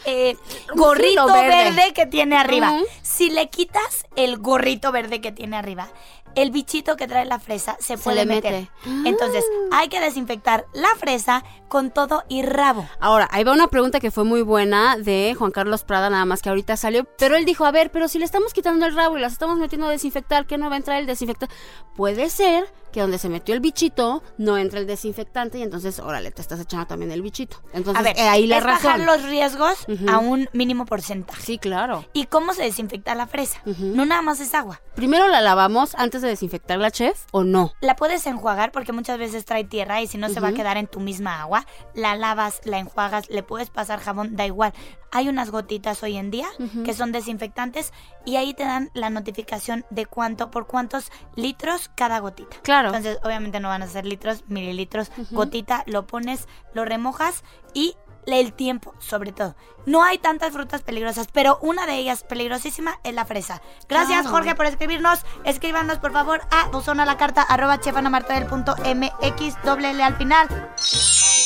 eh, 0.05 0.37
gorrito 0.75 1.27
verde. 1.27 1.71
verde. 1.71 1.93
que 1.95 2.07
tiene 2.07 2.37
arriba. 2.37 2.73
Si 3.03 3.31
le 3.31 3.51
quitas 3.51 4.07
el 4.17 4.39
gorrito 4.39 4.91
verde 4.91 5.21
que 5.21 5.31
tiene 5.31 5.57
arriba, 5.59 5.89
el 6.35 6.51
bichito 6.51 6.97
que 6.97 7.07
trae 7.09 7.25
la 7.25 7.39
fresa 7.39 7.77
se, 7.81 7.97
Se 7.97 7.99
puede 7.99 8.25
le 8.25 8.35
meter. 8.35 8.53
mete. 8.53 9.09
Entonces, 9.09 9.45
hay 9.73 9.89
que 9.89 10.01
desinfectar 10.01 10.67
la 10.73 10.89
fresa 10.99 11.45
con 11.69 11.91
todo 11.91 12.25
y 12.29 12.43
rabo. 12.43 12.89
Ahora, 13.01 13.29
ahí 13.31 13.45
va 13.45 13.53
una 13.53 13.69
pregunta 13.69 14.01
que 14.01 14.11
fue 14.11 14.25
muy 14.25 14.43
buena 14.43 14.97
de 14.97 15.35
Juan 15.39 15.53
Carlos 15.53 15.85
Prada, 15.85 16.11
nada 16.11 16.25
más 16.25 16.43
que 16.43 16.49
ahorita 16.49 16.77
salió. 16.77 17.05
Pero 17.19 17.37
él 17.37 17.45
dijo, 17.45 17.65
a 17.65 17.71
ver, 17.71 17.91
pero 17.93 18.09
si 18.09 18.19
le 18.19 18.25
estamos 18.25 18.53
quitando 18.53 18.87
el 18.87 18.95
rabo 18.95 19.17
y 19.19 19.21
las 19.21 19.33
estamos 19.33 19.59
metiendo 19.59 19.87
a 19.87 19.91
desinfectar, 19.91 20.47
¿qué 20.47 20.59
no 20.59 20.69
va 20.69 20.75
a 20.75 20.79
entrar 20.79 20.99
el 20.99 21.07
desinfectante? 21.07 21.55
Puede 21.97 22.29
ser 22.31 22.73
que 22.93 23.01
donde 23.01 23.19
se 23.19 23.29
metió 23.29 23.55
el 23.55 23.61
bichito 23.61 24.23
no 24.37 24.59
entre 24.59 24.81
el 24.81 24.87
desinfectante 24.89 25.59
y 25.59 25.63
entonces, 25.63 26.01
órale, 26.01 26.33
te 26.33 26.43
estás 26.43 26.59
echando 26.59 26.87
también 26.87 27.13
el 27.13 27.23
bichito. 27.23 27.59
Entonces, 27.73 28.01
A 28.01 28.03
ver, 28.03 28.19
eh, 28.19 28.23
ahí 28.29 28.49
la 28.49 28.59
es 28.59 28.65
bajar 28.65 28.99
razón. 28.99 29.07
los 29.07 29.23
riesgos 29.23 29.87
a 30.09 30.19
un 30.19 30.49
mínimo 30.53 30.87
porcentaje. 30.87 31.41
Sí, 31.41 31.59
claro. 31.59 32.05
¿Y 32.13 32.25
cómo 32.27 32.53
se 32.53 32.63
desinfecta 32.65 33.15
la 33.15 33.29
fresa? 33.29 33.61
No 33.79 34.05
nada 34.07 34.23
más 34.23 34.41
es 34.41 34.55
agua. 34.55 34.81
Primero 34.97 35.29
la 35.29 35.41
lavamos 35.41 35.95
antes 35.95 36.20
de 36.23 36.29
desinfectar 36.29 36.79
la 36.79 36.91
chef 36.91 37.27
o 37.33 37.45
no. 37.45 37.73
La 37.81 37.97
puedes 37.97 38.27
enjuagar 38.27 38.73
porque 38.73 38.93
muchas 38.93 39.19
veces 39.19 39.45
trae 39.45 39.65
tierra 39.65 40.01
y 40.01 40.07
si 40.07 40.19
no 40.19 40.29
se 40.29 40.41
va 40.41 40.49
a 40.49 40.53
quedar 40.53 40.77
en 40.77 40.87
tu 40.87 41.01
misma 41.01 41.41
agua. 41.41 41.67
La 41.95 42.17
lavas, 42.17 42.61
la 42.65 42.79
enjuagas, 42.79 43.29
le 43.31 43.43
puedes 43.43 43.71
pasar 43.71 44.01
jabón, 44.01 44.37
da 44.37 44.47
igual. 44.47 44.73
Hay 45.13 45.29
unas 45.29 45.51
gotitas 45.51 46.03
hoy 46.03 46.17
en 46.17 46.31
día 46.31 46.47
que 46.85 46.95
son 46.95 47.13
desinfectantes 47.13 47.93
y 48.25 48.37
ahí 48.37 48.55
te 48.55 48.65
dan 48.65 48.91
la 48.95 49.11
notificación 49.11 49.85
de 49.91 50.07
cuánto, 50.07 50.51
por 50.51 50.67
cuántos 50.67 51.11
litros 51.35 51.91
cada 51.95 52.21
gotita. 52.21 52.57
Claro. 52.63 52.89
Entonces, 52.89 53.19
obviamente 53.25 53.61
no 53.61 53.69
van 53.69 53.83
a 53.83 53.89
ser 53.89 54.07
litros, 54.07 54.45
mililitros, 54.49 55.11
gotita, 55.31 55.83
lo 55.87 56.07
pones, 56.07 56.47
lo 56.75 56.85
remojas 56.85 57.43
y 57.75 57.97
el 58.27 58.53
tiempo, 58.53 58.95
sobre 58.99 59.33
todo. 59.33 59.55
No 59.87 60.03
hay 60.05 60.19
tantas 60.19 60.53
frutas 60.53 60.83
peligrosas, 60.83 61.29
pero 61.33 61.59
una 61.63 61.87
de 61.87 61.97
ellas 61.97 62.23
peligrosísima 62.23 63.01
es 63.03 63.15
la 63.15 63.25
fresa. 63.25 63.63
Gracias, 63.89 64.23
Claro. 64.23 64.37
Jorge, 64.37 64.55
por 64.55 64.67
escribirnos. 64.67 65.21
Escríbanos, 65.45 65.99
por 65.99 66.13
favor, 66.13 66.43
a 66.51 66.69
buzonalacarta 66.69 67.43
arroba 67.43 67.81
chefanamartorell.mx, 67.81 69.63
doble 69.65 69.91
L 69.91 70.03
al 70.03 70.17
final. 70.17 70.49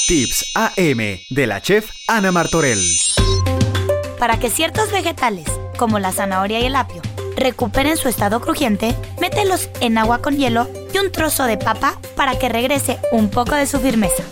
Tips 0.07 0.52
AM 0.54 1.19
de 1.31 1.47
la 1.47 1.61
chef 1.62 1.90
Ana 2.09 2.33
Martorell. 2.33 2.85
Para 4.19 4.38
que 4.38 4.50
ciertos 4.50 4.90
vegetales, 4.90 5.47
como 5.78 5.99
la 5.99 6.12
zanahoria 6.12 6.61
y 6.61 6.66
el 6.66 6.76
apio, 6.76 7.02
recuperen 7.37 7.97
su 7.97 8.09
estado 8.09 8.40
crujiente, 8.40 8.95
mételos 9.21 9.69
en 9.81 9.99
agua 9.99 10.19
con 10.23 10.37
hielo 10.37 10.69
y 10.93 10.99
un 10.99 11.11
trozo 11.11 11.45
de 11.45 11.57
papa 11.59 11.99
para 12.16 12.38
que 12.38 12.49
regrese 12.49 12.99
un 13.12 13.28
poco 13.31 13.54
de 13.54 13.66
su 13.66 13.81
firmeza. 13.81 14.23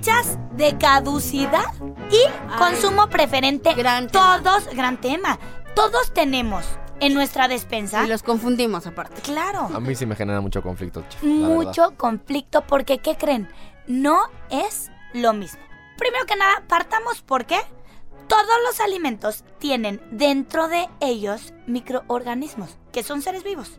Fechas 0.00 0.38
de 0.56 0.78
caducidad 0.78 1.74
y 2.10 2.56
consumo 2.56 3.10
preferente. 3.10 3.74
gran 3.74 4.08
tema. 4.08 4.40
Todos, 4.42 4.74
gran 4.74 4.98
tema. 4.98 5.38
Todos 5.74 6.14
tenemos 6.14 6.64
en 7.00 7.12
nuestra 7.12 7.48
despensa. 7.48 8.04
Y 8.04 8.08
los 8.08 8.22
confundimos 8.22 8.86
aparte. 8.86 9.20
Claro 9.20 9.68
A 9.74 9.78
mí 9.78 9.94
sí 9.94 10.06
me 10.06 10.16
genera 10.16 10.40
mucho 10.40 10.62
conflicto, 10.62 11.04
chef, 11.10 11.22
mucho 11.22 11.82
verdad. 11.82 11.96
conflicto 11.98 12.62
porque, 12.66 12.96
¿qué 12.96 13.16
creen? 13.16 13.50
No 13.88 14.22
es 14.48 14.90
lo 15.12 15.34
mismo. 15.34 15.60
Primero 15.98 16.24
que 16.24 16.36
nada, 16.36 16.62
partamos 16.66 17.20
porque 17.20 17.58
todos 18.26 18.56
los 18.66 18.80
alimentos 18.80 19.44
tienen 19.58 20.00
dentro 20.12 20.68
de 20.68 20.88
ellos 21.00 21.52
microorganismos, 21.66 22.78
que 22.90 23.02
son 23.02 23.20
seres 23.20 23.44
vivos. 23.44 23.78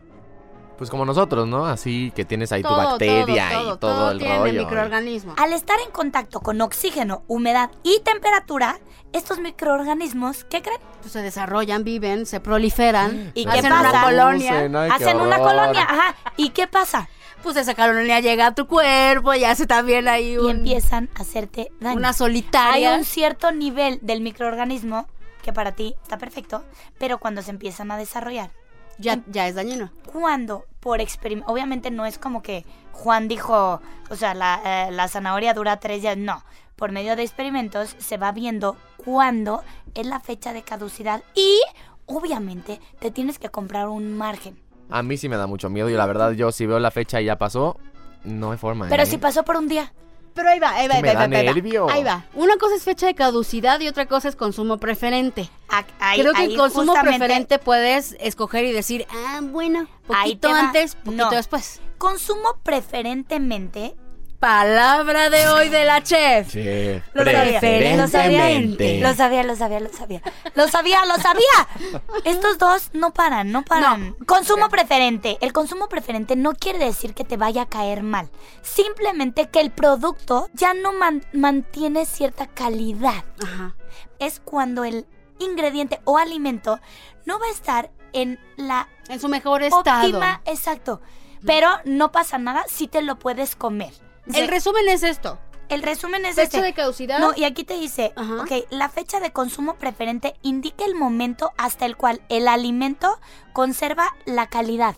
Pues 0.78 0.90
como 0.90 1.04
nosotros, 1.04 1.46
¿no? 1.46 1.66
Así 1.66 2.12
que 2.16 2.24
tienes 2.24 2.50
ahí 2.50 2.62
tu 2.62 2.68
bacteria 2.68 3.48
todo, 3.52 3.62
todo, 3.62 3.74
y 3.74 3.78
todo, 3.78 3.94
todo 3.96 4.10
el 4.12 4.18
tiene 4.18 4.38
rollo. 4.38 4.60
microorganismos. 4.64 5.38
Al 5.38 5.52
estar 5.52 5.78
en 5.84 5.92
contacto 5.92 6.40
con 6.40 6.60
oxígeno, 6.60 7.22
humedad 7.28 7.70
y 7.84 8.00
temperatura, 8.00 8.80
estos 9.12 9.38
microorganismos, 9.38 10.44
¿qué 10.44 10.60
creen? 10.62 10.80
Pues 11.00 11.12
se 11.12 11.22
desarrollan, 11.22 11.84
viven, 11.84 12.26
se 12.26 12.40
proliferan. 12.40 13.30
¿Y 13.34 13.46
hacen 13.46 13.60
qué 13.62 13.66
una 13.68 13.82
pasa? 13.82 14.02
colonia. 14.04 14.58
Hacen 14.92 15.20
una 15.20 15.38
colonia, 15.38 15.82
ajá. 15.82 16.14
¿Y 16.36 16.50
qué 16.50 16.66
pasa? 16.66 17.08
pues 17.42 17.56
esa 17.56 17.74
caloría 17.74 18.20
llega 18.20 18.46
a 18.46 18.54
tu 18.54 18.68
cuerpo 18.68 19.34
y 19.34 19.42
hace 19.42 19.66
también 19.66 20.06
ahí 20.06 20.34
Y 20.34 20.38
un- 20.38 20.50
empiezan 20.58 21.10
a 21.16 21.22
hacerte 21.22 21.72
daño. 21.80 21.96
una 21.96 22.08
Hay 22.10 22.14
solitaria. 22.14 22.94
un 22.94 23.04
cierto 23.04 23.50
nivel 23.50 23.98
del 24.00 24.20
microorganismo 24.20 25.08
que 25.42 25.52
para 25.52 25.72
ti 25.72 25.96
está 26.04 26.18
perfecto, 26.18 26.62
pero 26.98 27.18
cuando 27.18 27.42
se 27.42 27.50
empiezan 27.50 27.90
a 27.90 27.96
desarrollar, 27.96 28.50
Ya, 28.98 29.20
ya 29.26 29.48
es 29.48 29.54
dañino. 29.54 29.90
cuando 30.12 30.64
por 30.80 31.00
experimento, 31.00 31.50
obviamente 31.50 31.90
no 31.90 32.06
es 32.06 32.18
como 32.18 32.42
que 32.42 32.64
Juan 32.92 33.28
dijo, 33.28 33.80
o 34.10 34.16
sea, 34.16 34.34
la, 34.34 34.60
eh, 34.64 34.92
la 34.92 35.08
zanahoria 35.08 35.54
dura 35.54 35.78
tres 35.78 36.02
días, 36.02 36.16
no. 36.16 36.44
Por 36.76 36.92
medio 36.92 37.16
de 37.16 37.22
experimentos 37.22 37.94
se 37.98 38.16
va 38.16 38.32
viendo 38.32 38.76
cuándo 38.96 39.62
es 39.94 40.06
la 40.06 40.20
fecha 40.20 40.52
de 40.52 40.62
caducidad 40.62 41.22
y 41.34 41.60
obviamente 42.06 42.80
te 42.98 43.10
tienes 43.10 43.38
que 43.38 43.48
comprar 43.48 43.88
un 43.88 44.16
margen. 44.16 44.58
A 44.90 45.02
mí 45.02 45.16
sí 45.16 45.28
me 45.28 45.36
da 45.36 45.46
mucho 45.46 45.70
miedo 45.70 45.88
y 45.88 45.94
la 45.94 46.06
verdad 46.06 46.32
yo 46.32 46.52
si 46.52 46.66
veo 46.66 46.78
la 46.78 46.90
fecha 46.90 47.20
y 47.20 47.26
ya 47.26 47.38
pasó, 47.38 47.78
no 48.24 48.52
hay 48.52 48.58
forma. 48.58 48.88
Pero 48.88 49.02
¿eh? 49.04 49.06
si 49.06 49.18
pasó 49.18 49.44
por 49.44 49.56
un 49.56 49.68
día, 49.68 49.92
Pero 50.34 50.48
ahí 50.48 50.58
va, 50.58 50.70
ahí 50.74 50.88
va, 50.88 50.92
que 50.92 50.96
ahí 50.96 51.02
me 51.02 51.08
va, 51.08 51.14
da 51.14 51.20
ahí 51.24 51.30
va, 51.30 51.52
ahí 51.52 51.78
va. 51.78 51.92
Ahí 51.92 52.04
va. 52.04 52.24
Una 52.34 52.56
cosa 52.56 52.74
es 52.76 52.82
fecha 52.84 53.06
de 53.06 53.14
caducidad 53.14 53.78
y 53.80 53.88
otra 53.88 54.06
cosa 54.06 54.28
es 54.28 54.36
consumo 54.36 54.78
preferente. 54.78 55.50
a- 55.68 55.84
ahí- 56.00 56.20
Creo 56.20 56.32
que 56.34 56.40
ahí 56.42 56.52
el 56.52 56.56
consumo 56.58 56.94
preferente 57.00 57.58
puedes 57.58 58.16
escoger 58.20 58.64
y 58.66 58.72
decir, 58.72 59.06
ah, 59.10 59.40
bueno, 59.42 59.86
poquito 60.06 60.48
antes, 60.48 60.94
poquito 60.96 61.24
No. 61.24 61.30
después. 61.30 61.80
Consumo 61.98 62.56
preferentemente 62.62 63.94
Palabra 64.42 65.30
de 65.30 65.46
hoy 65.46 65.68
de 65.68 65.84
la 65.84 66.02
chef. 66.02 66.50
Sí. 66.50 67.00
Lo 67.14 67.24
sabía, 67.24 67.96
lo 67.96 68.08
sabía, 68.08 68.40
lo 68.58 68.58
sabía, 68.58 68.98
lo 69.00 69.14
sabía, 69.14 69.40
lo 69.44 69.88
sabía, 69.88 70.22
lo 70.56 70.66
sabía, 70.66 71.04
lo 71.06 71.16
sabía. 71.16 72.02
Estos 72.24 72.58
dos 72.58 72.90
no 72.92 73.12
paran, 73.12 73.52
no 73.52 73.62
paran. 73.62 74.16
Consumo 74.26 74.68
preferente. 74.68 75.38
El 75.42 75.52
consumo 75.52 75.88
preferente 75.88 76.34
no 76.34 76.54
quiere 76.54 76.80
decir 76.80 77.14
que 77.14 77.22
te 77.22 77.36
vaya 77.36 77.62
a 77.62 77.66
caer 77.68 78.02
mal. 78.02 78.30
Simplemente 78.62 79.48
que 79.48 79.60
el 79.60 79.70
producto 79.70 80.48
ya 80.54 80.74
no 80.74 80.92
man- 80.92 81.24
mantiene 81.32 82.04
cierta 82.04 82.48
calidad. 82.48 83.22
Ajá. 83.44 83.76
Es 84.18 84.40
cuando 84.40 84.82
el 84.82 85.06
ingrediente 85.38 86.00
o 86.02 86.18
alimento 86.18 86.80
no 87.26 87.38
va 87.38 87.46
a 87.46 87.50
estar 87.52 87.90
en 88.12 88.40
la 88.56 88.88
En 89.08 89.20
su 89.20 89.28
mejor 89.28 89.62
estado. 89.62 90.00
óptima, 90.00 90.40
exacto. 90.46 91.00
Pero 91.46 91.68
no 91.84 92.10
pasa 92.10 92.38
nada 92.38 92.64
si 92.66 92.88
te 92.88 93.02
lo 93.02 93.20
puedes 93.20 93.54
comer. 93.54 93.92
El 94.32 94.48
resumen 94.48 94.88
es 94.88 95.02
esto. 95.02 95.38
El 95.68 95.82
resumen 95.82 96.26
es 96.26 96.34
Fecha 96.34 96.58
este. 96.58 96.62
de 96.62 96.74
caducidad. 96.74 97.18
No, 97.18 97.32
y 97.34 97.44
aquí 97.44 97.64
te 97.64 97.74
dice, 97.78 98.12
Ajá. 98.14 98.42
ok, 98.42 98.66
la 98.70 98.88
fecha 98.90 99.20
de 99.20 99.32
consumo 99.32 99.74
preferente 99.76 100.34
indica 100.42 100.84
el 100.84 100.94
momento 100.94 101.50
hasta 101.56 101.86
el 101.86 101.96
cual 101.96 102.20
el 102.28 102.46
alimento 102.46 103.18
conserva 103.54 104.14
la 104.26 104.48
calidad. 104.48 104.96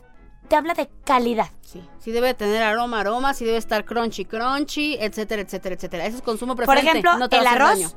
Te 0.48 0.56
habla 0.56 0.74
de 0.74 0.90
calidad. 1.04 1.48
Sí, 1.62 1.82
sí 2.00 2.10
debe 2.10 2.34
tener 2.34 2.62
aroma, 2.62 3.00
aroma, 3.00 3.34
sí 3.34 3.44
debe 3.44 3.56
estar 3.58 3.84
crunchy, 3.84 4.24
crunchy, 4.24 4.96
etcétera, 5.00 5.42
etcétera, 5.42 5.74
etcétera. 5.76 6.06
Eso 6.06 6.16
es 6.16 6.22
consumo 6.22 6.56
Por 6.56 6.64
preferente. 6.64 6.90
ejemplo, 6.90 7.16
no 7.18 7.28
te 7.28 7.36
va 7.36 7.42
el 7.42 7.48
arroz, 7.48 7.70
daño. 7.70 7.90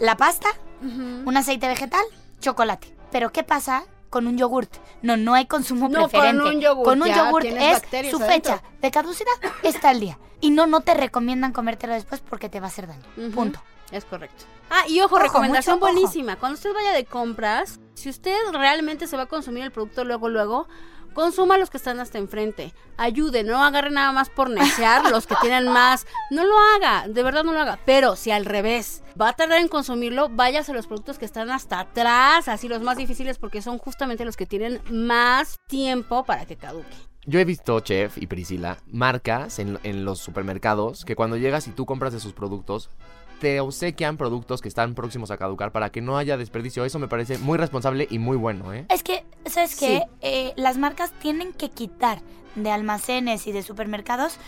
la 0.00 0.16
pasta, 0.16 0.48
un 0.82 1.36
aceite 1.36 1.68
vegetal, 1.68 2.04
chocolate. 2.40 2.94
Pero 3.12 3.30
¿qué 3.32 3.42
pasa 3.44 3.84
con 4.14 4.28
un 4.28 4.38
yogurt? 4.38 4.72
No, 5.02 5.16
no 5.16 5.34
hay 5.34 5.46
consumo 5.46 5.88
No, 5.88 6.02
con 6.02 6.10
preferente. 6.10 6.44
un 6.44 6.60
yogurt 6.60 6.84
Con 6.88 7.02
un 7.02 7.08
ya 7.08 7.16
yogurt 7.26 7.46
es 7.46 7.82
su 8.10 8.16
adentro. 8.16 8.18
fecha 8.20 8.62
de 8.80 8.90
caducidad 8.92 9.32
está 9.64 9.90
el 9.90 9.98
día. 9.98 10.18
Y 10.40 10.50
no, 10.50 10.66
no 10.68 10.82
te 10.82 10.94
recomiendan 10.94 11.52
comértelo 11.52 11.94
después 11.94 12.20
porque 12.20 12.48
te 12.48 12.60
va 12.60 12.66
a 12.66 12.68
hacer 12.68 12.86
daño. 12.86 13.02
Punto. 13.34 13.60
Es 13.90 14.04
correcto. 14.04 14.44
Ah, 14.70 14.84
y 14.88 15.00
ojo, 15.00 15.16
Ojo, 15.16 15.24
recomendación 15.24 15.76
mucho 15.80 15.86
ojo. 15.86 15.94
buenísima. 15.94 16.36
Cuando 16.36 16.54
usted 16.54 16.72
vaya 16.72 16.92
de 16.92 17.04
compras, 17.04 17.80
si 17.94 18.08
usted 18.08 18.36
realmente 18.52 19.06
se 19.08 19.16
va 19.16 19.24
a 19.24 19.26
consumir 19.26 19.64
el 19.64 19.72
producto 19.72 20.04
luego, 20.04 20.28
luego, 20.28 20.68
consuma 21.14 21.56
los 21.56 21.70
que 21.70 21.78
están 21.78 22.00
hasta 22.00 22.18
enfrente. 22.18 22.72
Ayude, 22.96 23.44
no 23.44 23.64
agarre 23.64 23.90
nada 23.90 24.12
más 24.12 24.28
por 24.28 24.50
necear 24.50 25.10
los 25.10 25.26
que 25.26 25.36
tienen 25.40 25.66
más. 25.68 26.06
No 26.30 26.44
lo 26.44 26.54
haga, 26.74 27.08
de 27.08 27.22
verdad 27.22 27.44
no 27.44 27.52
lo 27.52 27.60
haga. 27.60 27.78
Pero 27.86 28.16
si 28.16 28.30
al 28.30 28.44
revés 28.44 29.02
va 29.20 29.30
a 29.30 29.32
tardar 29.32 29.60
en 29.60 29.68
consumirlo, 29.68 30.28
váyase 30.28 30.72
a 30.72 30.74
los 30.74 30.86
productos 30.86 31.18
que 31.18 31.24
están 31.24 31.50
hasta 31.50 31.80
atrás, 31.80 32.48
así 32.48 32.68
los 32.68 32.82
más 32.82 32.96
difíciles, 32.96 33.38
porque 33.38 33.62
son 33.62 33.78
justamente 33.78 34.24
los 34.24 34.36
que 34.36 34.46
tienen 34.46 34.80
más 34.90 35.58
tiempo 35.66 36.24
para 36.24 36.44
que 36.44 36.56
caduque. 36.56 36.96
Yo 37.26 37.40
he 37.40 37.44
visto, 37.46 37.80
Chef 37.80 38.18
y 38.18 38.26
Priscila, 38.26 38.76
marcas 38.86 39.58
en, 39.58 39.78
en 39.82 40.04
los 40.04 40.18
supermercados 40.18 41.06
que 41.06 41.16
cuando 41.16 41.38
llegas 41.38 41.66
y 41.66 41.70
tú 41.70 41.86
compras 41.86 42.12
de 42.12 42.20
sus 42.20 42.34
productos, 42.34 42.90
te 43.40 43.60
obsequian 43.60 44.16
productos 44.16 44.60
que 44.60 44.68
están 44.68 44.94
próximos 44.94 45.30
a 45.30 45.36
caducar 45.36 45.72
para 45.72 45.90
que 45.90 46.00
no 46.00 46.16
haya 46.16 46.36
desperdicio. 46.36 46.84
Eso 46.84 46.98
me 46.98 47.08
parece 47.08 47.38
muy 47.38 47.58
responsable 47.58 48.06
y 48.10 48.18
muy 48.18 48.36
bueno, 48.36 48.72
¿eh? 48.72 48.86
Es 48.88 49.02
que, 49.02 49.24
¿sabes 49.46 49.72
Sí. 49.72 49.86
qué? 49.86 50.02
Eh, 50.22 50.52
las 50.56 50.78
marcas 50.78 51.12
tienen 51.20 51.52
que 51.52 51.70
quitar 51.70 52.20
de 52.54 52.70
almacenes 52.70 53.46
y 53.46 53.52
de 53.52 53.62
supermercados 53.62 54.38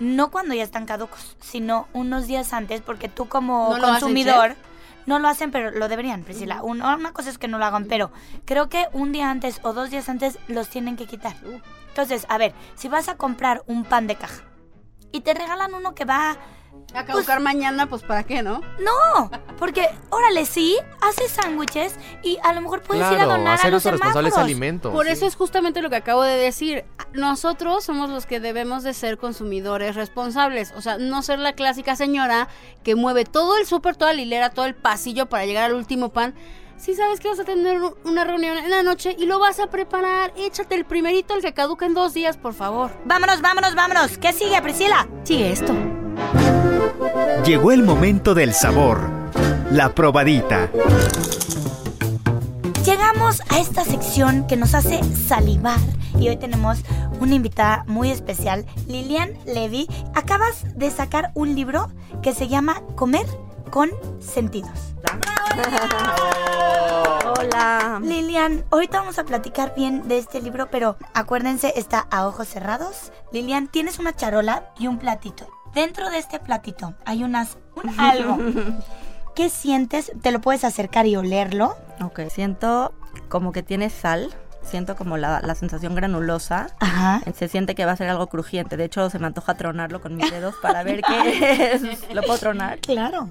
no 0.00 0.30
cuando 0.30 0.54
ya 0.54 0.62
están 0.62 0.86
caducos, 0.86 1.36
sino 1.40 1.88
unos 1.92 2.26
días 2.28 2.52
antes, 2.52 2.80
porque 2.82 3.08
tú 3.08 3.26
como 3.28 3.70
¿No 3.72 3.78
lo 3.78 3.86
hacen, 3.88 4.00
consumidor 4.00 4.54
no 5.06 5.18
lo 5.18 5.26
hacen, 5.28 5.50
pero 5.50 5.70
lo 5.70 5.88
deberían, 5.88 6.22
Priscila. 6.22 6.62
Un- 6.62 6.82
una 6.82 7.12
cosa 7.12 7.30
es 7.30 7.38
que 7.38 7.48
no 7.48 7.58
lo 7.58 7.64
hagan, 7.64 7.86
pero 7.86 8.10
creo 8.44 8.68
que 8.68 8.86
un 8.92 9.10
día 9.10 9.30
antes 9.30 9.58
o 9.64 9.72
dos 9.72 9.90
días 9.90 10.08
antes 10.08 10.38
los 10.48 10.68
tienen 10.68 10.96
que 10.96 11.06
quitar. 11.06 11.34
Entonces, 11.88 12.26
a 12.28 12.38
ver, 12.38 12.52
si 12.76 12.88
vas 12.88 13.08
a 13.08 13.16
comprar 13.16 13.62
un 13.66 13.84
pan 13.84 14.06
de 14.06 14.14
caja 14.16 14.42
y 15.10 15.22
te 15.22 15.34
regalan 15.34 15.74
uno 15.74 15.94
que 15.94 16.04
va 16.04 16.36
A 16.94 17.04
caducar 17.04 17.40
mañana, 17.40 17.86
pues 17.86 18.02
¿para 18.02 18.24
qué, 18.24 18.42
no? 18.42 18.60
no, 18.78 19.30
porque, 19.58 19.88
órale, 20.10 20.46
sí, 20.46 20.76
haces 21.00 21.30
sándwiches 21.32 21.94
y 22.22 22.38
a 22.42 22.52
lo 22.52 22.60
mejor 22.60 22.82
puedes 22.82 23.10
ir 23.12 23.18
a 23.18 23.26
donar 23.26 23.58
a 23.62 23.68
los 23.70 23.82
uso 23.82 23.90
responsable 23.90 24.28
ese 24.28 24.34
semáforos. 24.36 24.44
alimento. 24.44 24.92
Por 24.92 25.06
sí. 25.06 25.12
eso 25.12 25.26
es 25.26 25.36
justamente 25.36 25.82
lo 25.82 25.90
que 25.90 25.96
acabo 25.96 26.22
de 26.22 26.36
decir. 26.36 26.84
Nosotros 27.12 27.84
somos 27.84 28.10
los 28.10 28.26
que 28.26 28.40
debemos 28.40 28.82
de 28.84 28.94
ser 28.94 29.18
consumidores 29.18 29.96
responsables. 29.96 30.72
O 30.76 30.80
sea, 30.80 30.98
no 30.98 31.22
ser 31.22 31.38
la 31.38 31.52
clásica 31.52 31.96
señora 31.96 32.48
que 32.82 32.94
mueve 32.94 33.24
todo 33.24 33.56
el 33.58 33.66
súper, 33.66 33.96
toda 33.96 34.12
la 34.12 34.22
hilera, 34.22 34.50
todo 34.50 34.66
el 34.66 34.74
pasillo 34.74 35.26
para 35.26 35.46
llegar 35.46 35.64
al 35.64 35.74
último 35.74 36.10
pan. 36.10 36.34
Si 36.78 36.94
sabes 36.94 37.18
que 37.18 37.28
vas 37.28 37.40
a 37.40 37.44
tener 37.44 37.80
una 38.04 38.24
reunión 38.24 38.56
en 38.56 38.70
la 38.70 38.84
noche 38.84 39.16
y 39.18 39.26
lo 39.26 39.40
vas 39.40 39.58
a 39.58 39.66
preparar, 39.66 40.32
échate 40.36 40.76
el 40.76 40.84
primerito, 40.84 41.34
el 41.34 41.42
que 41.42 41.52
caduca 41.52 41.86
en 41.86 41.94
dos 41.94 42.14
días, 42.14 42.36
por 42.36 42.54
favor. 42.54 42.92
Vámonos, 43.04 43.40
vámonos, 43.40 43.74
vámonos. 43.74 44.16
¿Qué 44.18 44.32
sigue, 44.32 44.62
Priscila? 44.62 45.08
Sigue 45.24 45.50
esto. 45.50 45.74
Llegó 47.44 47.72
el 47.72 47.82
momento 47.82 48.34
del 48.34 48.52
sabor. 48.52 49.10
La 49.70 49.94
probadita. 49.94 50.70
Llegamos 52.84 53.42
a 53.48 53.58
esta 53.58 53.84
sección 53.84 54.46
que 54.46 54.56
nos 54.56 54.74
hace 54.74 55.02
salivar 55.14 55.78
y 56.18 56.28
hoy 56.28 56.36
tenemos 56.36 56.78
una 57.20 57.34
invitada 57.34 57.84
muy 57.86 58.10
especial, 58.10 58.66
Lilian 58.86 59.32
Levy. 59.46 59.88
Acabas 60.14 60.64
de 60.76 60.90
sacar 60.90 61.30
un 61.34 61.54
libro 61.54 61.90
que 62.22 62.34
se 62.34 62.48
llama 62.48 62.82
Comer 62.96 63.26
con 63.70 63.90
sentidos. 64.20 64.94
Hola. 67.38 68.00
Lilian, 68.02 68.64
ahorita 68.70 69.00
vamos 69.00 69.18
a 69.18 69.24
platicar 69.24 69.74
bien 69.74 70.08
de 70.08 70.18
este 70.18 70.40
libro, 70.40 70.68
pero 70.70 70.96
acuérdense, 71.14 71.72
está 71.76 72.06
a 72.10 72.26
ojos 72.26 72.48
cerrados. 72.48 73.12
Lilian, 73.32 73.68
tienes 73.68 73.98
una 73.98 74.14
charola 74.14 74.70
y 74.78 74.86
un 74.86 74.98
platito. 74.98 75.46
Dentro 75.74 76.10
de 76.10 76.18
este 76.18 76.38
platito 76.38 76.94
hay 77.04 77.24
unas 77.24 77.58
un 77.76 77.88
algo. 78.00 78.38
¿Qué 79.34 79.48
sientes? 79.48 80.10
Te 80.22 80.30
lo 80.32 80.40
puedes 80.40 80.64
acercar 80.64 81.06
y 81.06 81.16
olerlo. 81.16 81.76
Ok, 82.02 82.20
siento 82.30 82.92
como 83.28 83.52
que 83.52 83.62
tiene 83.62 83.90
sal. 83.90 84.30
Siento 84.62 84.96
como 84.96 85.16
la, 85.16 85.40
la 85.40 85.54
sensación 85.54 85.94
granulosa. 85.94 86.66
Ajá. 86.80 87.22
Se 87.34 87.48
siente 87.48 87.74
que 87.74 87.86
va 87.86 87.92
a 87.92 87.96
ser 87.96 88.08
algo 88.10 88.26
crujiente. 88.26 88.76
De 88.76 88.84
hecho, 88.84 89.08
se 89.08 89.18
me 89.18 89.26
antoja 89.26 89.54
tronarlo 89.54 90.00
con 90.02 90.16
mis 90.16 90.30
dedos 90.30 90.54
para 90.60 90.82
ver 90.82 91.00
qué 91.02 91.72
es. 91.74 92.12
¿Lo 92.12 92.22
puedo 92.22 92.38
tronar? 92.38 92.78
Claro. 92.80 93.30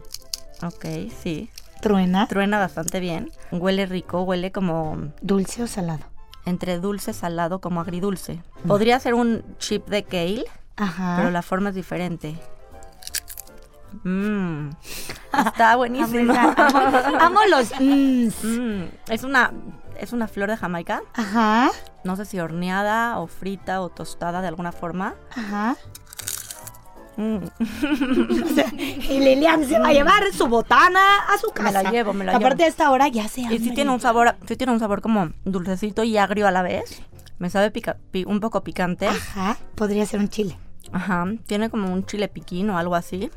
Ok, 0.63 0.85
sí. 1.21 1.51
Truena. 1.81 2.25
Truena 2.27 2.57
bastante 2.57 2.99
bien. 2.99 3.31
Huele 3.51 3.85
rico, 3.85 4.23
huele 4.23 4.51
como 4.51 4.97
Dulce 5.21 5.61
o 5.61 5.67
salado. 5.67 6.05
entre 6.45 6.79
dulce, 6.79 7.13
salado, 7.13 7.59
como 7.61 7.81
agridulce. 7.81 8.41
Podría 8.65 8.99
ser 8.99 9.13
un 9.13 9.43
chip 9.59 9.87
de 9.89 10.03
kale, 10.03 10.45
Ajá. 10.77 11.15
pero 11.17 11.31
la 11.31 11.41
forma 11.41 11.69
es 11.69 11.75
diferente. 11.75 12.39
Mmm. 14.03 14.69
Está 15.45 15.75
buenísimo. 15.75 16.33
Amo, 16.33 17.17
amo 17.19 17.39
los... 17.49 17.71
mm. 17.79 18.27
Mm, 18.43 18.83
es 19.09 19.23
una 19.23 19.51
es 19.99 20.13
una 20.13 20.27
flor 20.27 20.49
de 20.49 20.57
Jamaica. 20.57 21.01
Ajá. 21.15 21.71
No 22.03 22.15
sé 22.15 22.25
si 22.25 22.39
horneada 22.39 23.17
o 23.19 23.25
frita 23.27 23.81
o 23.81 23.89
tostada 23.89 24.41
de 24.41 24.47
alguna 24.47 24.71
forma. 24.71 25.15
Ajá. 25.35 25.75
Mm. 27.15 27.37
Y 29.09 29.19
Lilian 29.19 29.65
se 29.65 29.79
va 29.79 29.87
a 29.87 29.93
llevar 29.93 30.21
su 30.33 30.47
botana 30.47 31.19
a 31.33 31.37
su 31.39 31.49
casa. 31.49 31.63
Me 31.63 31.83
la 31.83 31.89
llevo, 31.91 32.13
me 32.13 32.25
la 32.25 32.33
Aparte 32.35 32.49
llevo. 32.57 32.63
de 32.65 32.67
esta 32.69 32.91
hora 32.91 33.07
ya 33.07 33.27
se 33.27 33.41
Y 33.41 33.57
sí 33.59 33.71
tiene 33.73 33.89
un 33.89 33.99
sabor, 33.99 34.35
sí 34.47 34.55
tiene 34.55 34.73
un 34.73 34.79
sabor 34.79 35.01
como 35.01 35.31
dulcecito 35.45 36.03
y 36.03 36.17
agrio 36.17 36.47
a 36.47 36.51
la 36.51 36.61
vez. 36.61 37.01
Me 37.39 37.49
sabe 37.49 37.71
pica- 37.71 37.97
pi- 38.11 38.25
un 38.27 38.39
poco 38.39 38.63
picante. 38.63 39.07
Ajá. 39.07 39.57
Podría 39.75 40.05
ser 40.05 40.19
un 40.19 40.29
chile. 40.29 40.57
Ajá. 40.91 41.25
Tiene 41.45 41.69
como 41.69 41.91
un 41.91 42.05
chile 42.05 42.27
piquín 42.27 42.69
o 42.69 42.77
algo 42.77 42.95
así. 42.95 43.29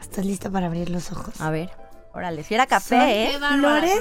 ¿Estás 0.00 0.24
lista 0.24 0.50
para 0.50 0.66
abrir 0.66 0.90
los 0.90 1.12
ojos? 1.12 1.40
A 1.40 1.50
ver. 1.50 1.70
Órale, 2.14 2.44
si 2.44 2.54
era 2.54 2.66
café, 2.66 3.24
¿eh? 3.24 3.38
Flores 3.38 3.98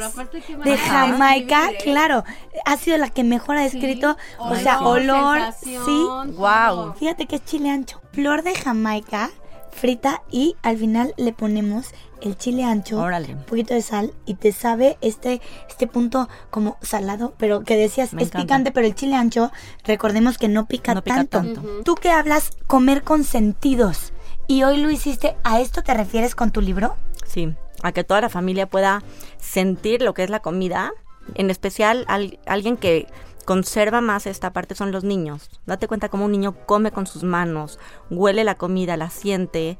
de. 0.65 0.77
Jamaica, 0.77 1.61
Escribir, 1.61 1.79
¿eh? 1.79 1.83
claro, 1.83 2.23
ha 2.65 2.75
sido 2.75 2.97
la 2.97 3.09
que 3.09 3.23
mejor 3.23 3.55
ha 3.55 3.61
descrito, 3.61 4.17
o 4.37 4.53
sea, 4.55 4.81
olor, 4.81 5.39
sí, 5.63 6.05
Guau. 6.33 6.93
Fíjate 6.95 7.25
que 7.25 7.37
es 7.37 7.45
chile 7.45 7.69
ancho. 7.69 8.01
Flor 8.11 8.43
de 8.43 8.53
Jamaica 8.53 9.29
frita 9.71 10.21
y 10.31 10.55
al 10.63 10.77
final 10.77 11.13
le 11.17 11.34
ponemos 11.34 11.88
el 12.21 12.38
chile 12.38 12.63
ancho, 12.63 12.99
Órale. 12.99 13.34
un 13.34 13.43
poquito 13.43 13.73
de 13.73 13.81
sal 13.81 14.13
y 14.25 14.36
te 14.36 14.51
sabe 14.51 14.97
este 15.01 15.41
este 15.69 15.88
punto 15.88 16.29
como 16.51 16.77
salado, 16.81 17.34
pero 17.38 17.62
que 17.63 17.75
decías 17.77 18.13
Me 18.13 18.21
es 18.21 18.27
encanta. 18.27 18.43
picante, 18.45 18.71
pero 18.71 18.86
el 18.88 18.93
chile 18.95 19.15
ancho 19.15 19.51
recordemos 19.86 20.38
que 20.38 20.47
no 20.47 20.67
pica, 20.67 20.93
No 20.93 21.01
pica 21.03 21.15
tanto. 21.25 21.39
tanto. 21.41 21.63
Tú 21.84 21.95
que 21.95 22.12
hablas 22.12 22.51
comer 22.67 23.01
con 23.03 23.23
sentidos 23.23 24.13
y 24.47 24.63
hoy 24.63 24.77
lo 24.77 24.91
hiciste, 24.91 25.36
¿a 25.43 25.62
esto 25.62 25.81
te 25.81 25.93
refieres 25.93 26.36
con 26.36 26.51
tu 26.51 26.62
libro? 26.62 26.95
Sí, 27.25 27.53
a 27.81 27.91
que 27.91 28.03
toda 28.03 28.21
la 28.21 28.29
familia 28.29 28.67
pueda 28.67 29.01
sentir 29.39 30.01
lo 30.01 30.13
que 30.13 30.23
es 30.23 30.29
la 30.29 30.41
comida. 30.41 30.91
En 31.36 31.49
especial, 31.49 32.03
al- 32.07 32.39
alguien 32.45 32.77
que 32.77 33.07
conserva 33.51 33.99
más 33.99 34.27
esta 34.27 34.53
parte 34.53 34.75
son 34.75 34.91
los 34.93 35.03
niños. 35.03 35.49
Date 35.65 35.87
cuenta 35.89 36.07
cómo 36.07 36.23
un 36.25 36.31
niño 36.31 36.53
come 36.65 36.91
con 36.91 37.05
sus 37.05 37.23
manos, 37.23 37.79
huele 38.09 38.45
la 38.45 38.55
comida, 38.55 38.95
la 38.95 39.09
siente. 39.09 39.77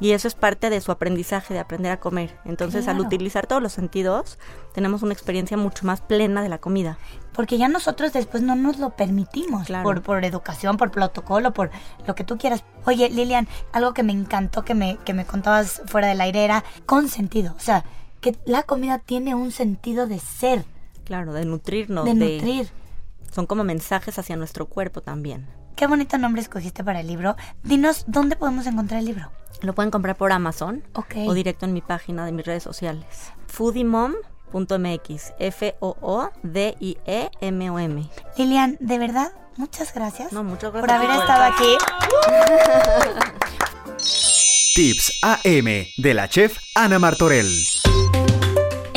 Y 0.00 0.10
eso 0.10 0.26
es 0.26 0.34
parte 0.34 0.68
de 0.70 0.80
su 0.80 0.90
aprendizaje, 0.90 1.54
de 1.54 1.60
aprender 1.60 1.92
a 1.92 2.00
comer. 2.00 2.36
Entonces, 2.44 2.88
al 2.88 2.98
utilizar 2.98 3.46
todos 3.46 3.62
los 3.62 3.72
sentidos, 3.72 4.36
tenemos 4.74 5.02
una 5.04 5.12
experiencia 5.12 5.56
mucho 5.56 5.86
más 5.86 6.00
plena 6.00 6.42
de 6.42 6.48
la 6.48 6.58
comida. 6.58 6.98
Porque 7.32 7.56
ya 7.58 7.68
nosotros 7.68 8.12
después 8.12 8.42
no 8.42 8.56
nos 8.56 8.80
lo 8.80 8.90
permitimos 8.90 9.68
Claro. 9.68 9.84
por, 9.84 10.02
por 10.02 10.24
educación, 10.24 10.76
por 10.76 10.90
protocolo, 10.90 11.52
por 11.52 11.70
lo 12.08 12.16
que 12.16 12.24
tú 12.24 12.36
quieras. 12.36 12.64
Oye, 12.84 13.08
Lilian, 13.10 13.46
algo 13.72 13.94
que 13.94 14.02
me 14.02 14.12
encantó 14.12 14.64
que 14.64 14.74
me, 14.74 14.96
que 15.04 15.14
me 15.14 15.24
contabas 15.24 15.82
fuera 15.86 16.08
del 16.08 16.20
aire 16.20 16.42
era 16.44 16.64
con 16.84 17.08
sentido. 17.08 17.54
O 17.56 17.60
sea, 17.60 17.84
que 18.20 18.36
la 18.44 18.64
comida 18.64 18.98
tiene 18.98 19.36
un 19.36 19.52
sentido 19.52 20.08
de 20.08 20.18
ser, 20.18 20.64
Claro, 21.04 21.32
de 21.32 21.44
nutrirnos. 21.44 22.04
de 22.06 22.14
nutrir. 22.14 22.70
Son 23.32 23.46
como 23.46 23.64
mensajes 23.64 24.18
hacia 24.18 24.36
nuestro 24.36 24.66
cuerpo 24.66 25.00
también. 25.00 25.48
Qué 25.74 25.86
bonito 25.86 26.18
nombre 26.18 26.42
escogiste 26.42 26.84
para 26.84 27.00
el 27.00 27.06
libro. 27.06 27.34
Dinos, 27.64 28.04
¿dónde 28.06 28.36
podemos 28.36 28.66
encontrar 28.66 29.00
el 29.00 29.06
libro? 29.06 29.30
Lo 29.62 29.74
pueden 29.74 29.90
comprar 29.90 30.16
por 30.16 30.30
Amazon 30.32 30.84
Ok. 30.94 31.14
o 31.26 31.32
directo 31.34 31.64
en 31.66 31.72
mi 31.72 31.80
página 31.80 32.26
de 32.26 32.32
mis 32.32 32.44
redes 32.44 32.62
sociales. 32.62 33.32
foodymom.mx 33.48 35.32
F-O-O-D-I-E-M-O-M 35.38 36.40
Lilian, 38.36 38.76
de 38.80 38.98
verdad, 38.98 39.32
muchas 39.56 39.94
gracias 39.94 40.30
No, 40.32 40.44
muchas 40.44 40.70
por 40.72 40.82
gracias 40.82 41.10
haber 41.10 41.16
por- 41.16 41.24
estado 41.24 41.54
aquí. 41.54 41.78
Tips 44.74 45.18
AM 45.22 45.86
de 45.98 46.14
la 46.14 46.28
chef 46.28 46.58
Ana 46.74 46.98
Martorell. 46.98 47.50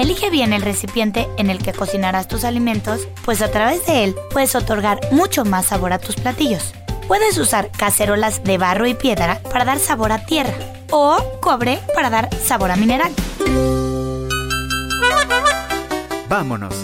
Elige 0.05 0.29
bien 0.29 0.53
el 0.53 0.61
recipiente 0.61 1.27
en 1.35 1.49
el 1.49 1.57
que 1.57 1.73
cocinarás 1.73 2.27
tus 2.27 2.43
alimentos, 2.43 3.07
pues 3.25 3.41
a 3.41 3.49
través 3.49 3.87
de 3.87 4.03
él 4.03 4.15
puedes 4.31 4.53
otorgar 4.53 4.99
mucho 5.11 5.45
más 5.45 5.65
sabor 5.65 5.93
a 5.93 5.97
tus 5.97 6.15
platillos. 6.15 6.75
Puedes 7.07 7.39
usar 7.39 7.71
cacerolas 7.71 8.43
de 8.43 8.59
barro 8.59 8.85
y 8.85 8.93
piedra 8.93 9.39
para 9.51 9.65
dar 9.65 9.79
sabor 9.79 10.11
a 10.11 10.23
tierra 10.23 10.53
o 10.91 11.17
cobre 11.41 11.79
para 11.95 12.11
dar 12.11 12.29
sabor 12.35 12.69
a 12.69 12.75
mineral. 12.75 13.11
Vámonos. 16.29 16.75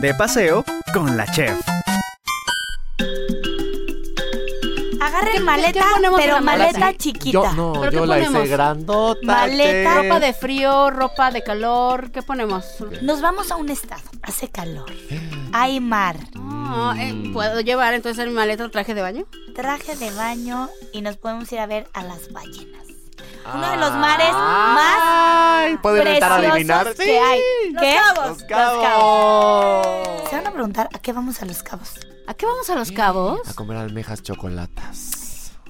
De 0.00 0.14
paseo 0.14 0.64
con 0.94 1.16
la 1.16 1.26
chef. 1.32 1.58
Agarren 5.22 5.44
maleta, 5.44 5.84
pero 6.16 6.40
maleta? 6.40 6.96
chiquita. 6.96 7.32
Yo, 7.32 7.52
no, 7.52 7.72
¿Pero 7.80 7.92
yo 7.92 8.06
la 8.06 8.18
hice 8.18 8.46
grandota. 8.46 9.20
Maleta, 9.22 9.94
che. 9.94 10.02
Ropa 10.02 10.20
de 10.20 10.32
frío, 10.32 10.90
ropa 10.90 11.30
de 11.30 11.42
calor, 11.42 12.10
¿qué 12.10 12.22
ponemos? 12.22 12.64
Nos 13.02 13.20
vamos 13.20 13.50
a 13.50 13.56
un 13.56 13.68
estado. 13.70 14.02
Hace 14.22 14.48
calor. 14.48 14.90
Hay 15.52 15.80
mar. 15.80 16.16
Ah, 16.38 16.94
eh, 16.98 17.30
¿Puedo 17.32 17.60
llevar 17.60 17.94
entonces 17.94 18.22
en 18.24 18.30
mi 18.30 18.34
maleta 18.34 18.68
traje 18.70 18.94
de 18.94 19.02
baño? 19.02 19.26
Traje 19.54 19.94
de 19.96 20.10
baño 20.12 20.68
y 20.92 21.02
nos 21.02 21.16
podemos 21.16 21.50
ir 21.52 21.60
a 21.60 21.66
ver 21.66 21.88
a 21.92 22.02
las 22.02 22.32
ballenas. 22.32 22.82
Uno 23.54 23.70
de 23.70 23.76
los 23.76 23.92
mares 23.94 24.32
más 24.32 24.98
Ay, 25.02 25.76
¿pueden 25.78 26.06
estar 26.06 26.32
a 26.32 26.36
preciosos 26.36 26.54
adivinar? 26.54 26.94
que 26.94 27.18
hay. 27.18 27.40
¿Qué? 27.78 27.96
Los 28.28 28.42
cabos. 28.44 30.30
Se 30.30 30.36
van 30.36 30.46
a 30.46 30.52
preguntar 30.52 30.88
a 30.92 30.98
qué 30.98 31.12
vamos 31.12 31.42
a 31.42 31.44
los 31.46 31.62
cabos. 31.62 31.94
¿A 32.26 32.34
qué 32.34 32.46
vamos 32.46 32.70
a 32.70 32.76
los 32.76 32.92
cabos? 32.92 33.40
A 33.48 33.54
comer 33.54 33.76
almejas 33.78 34.22
chocolatas. 34.22 35.11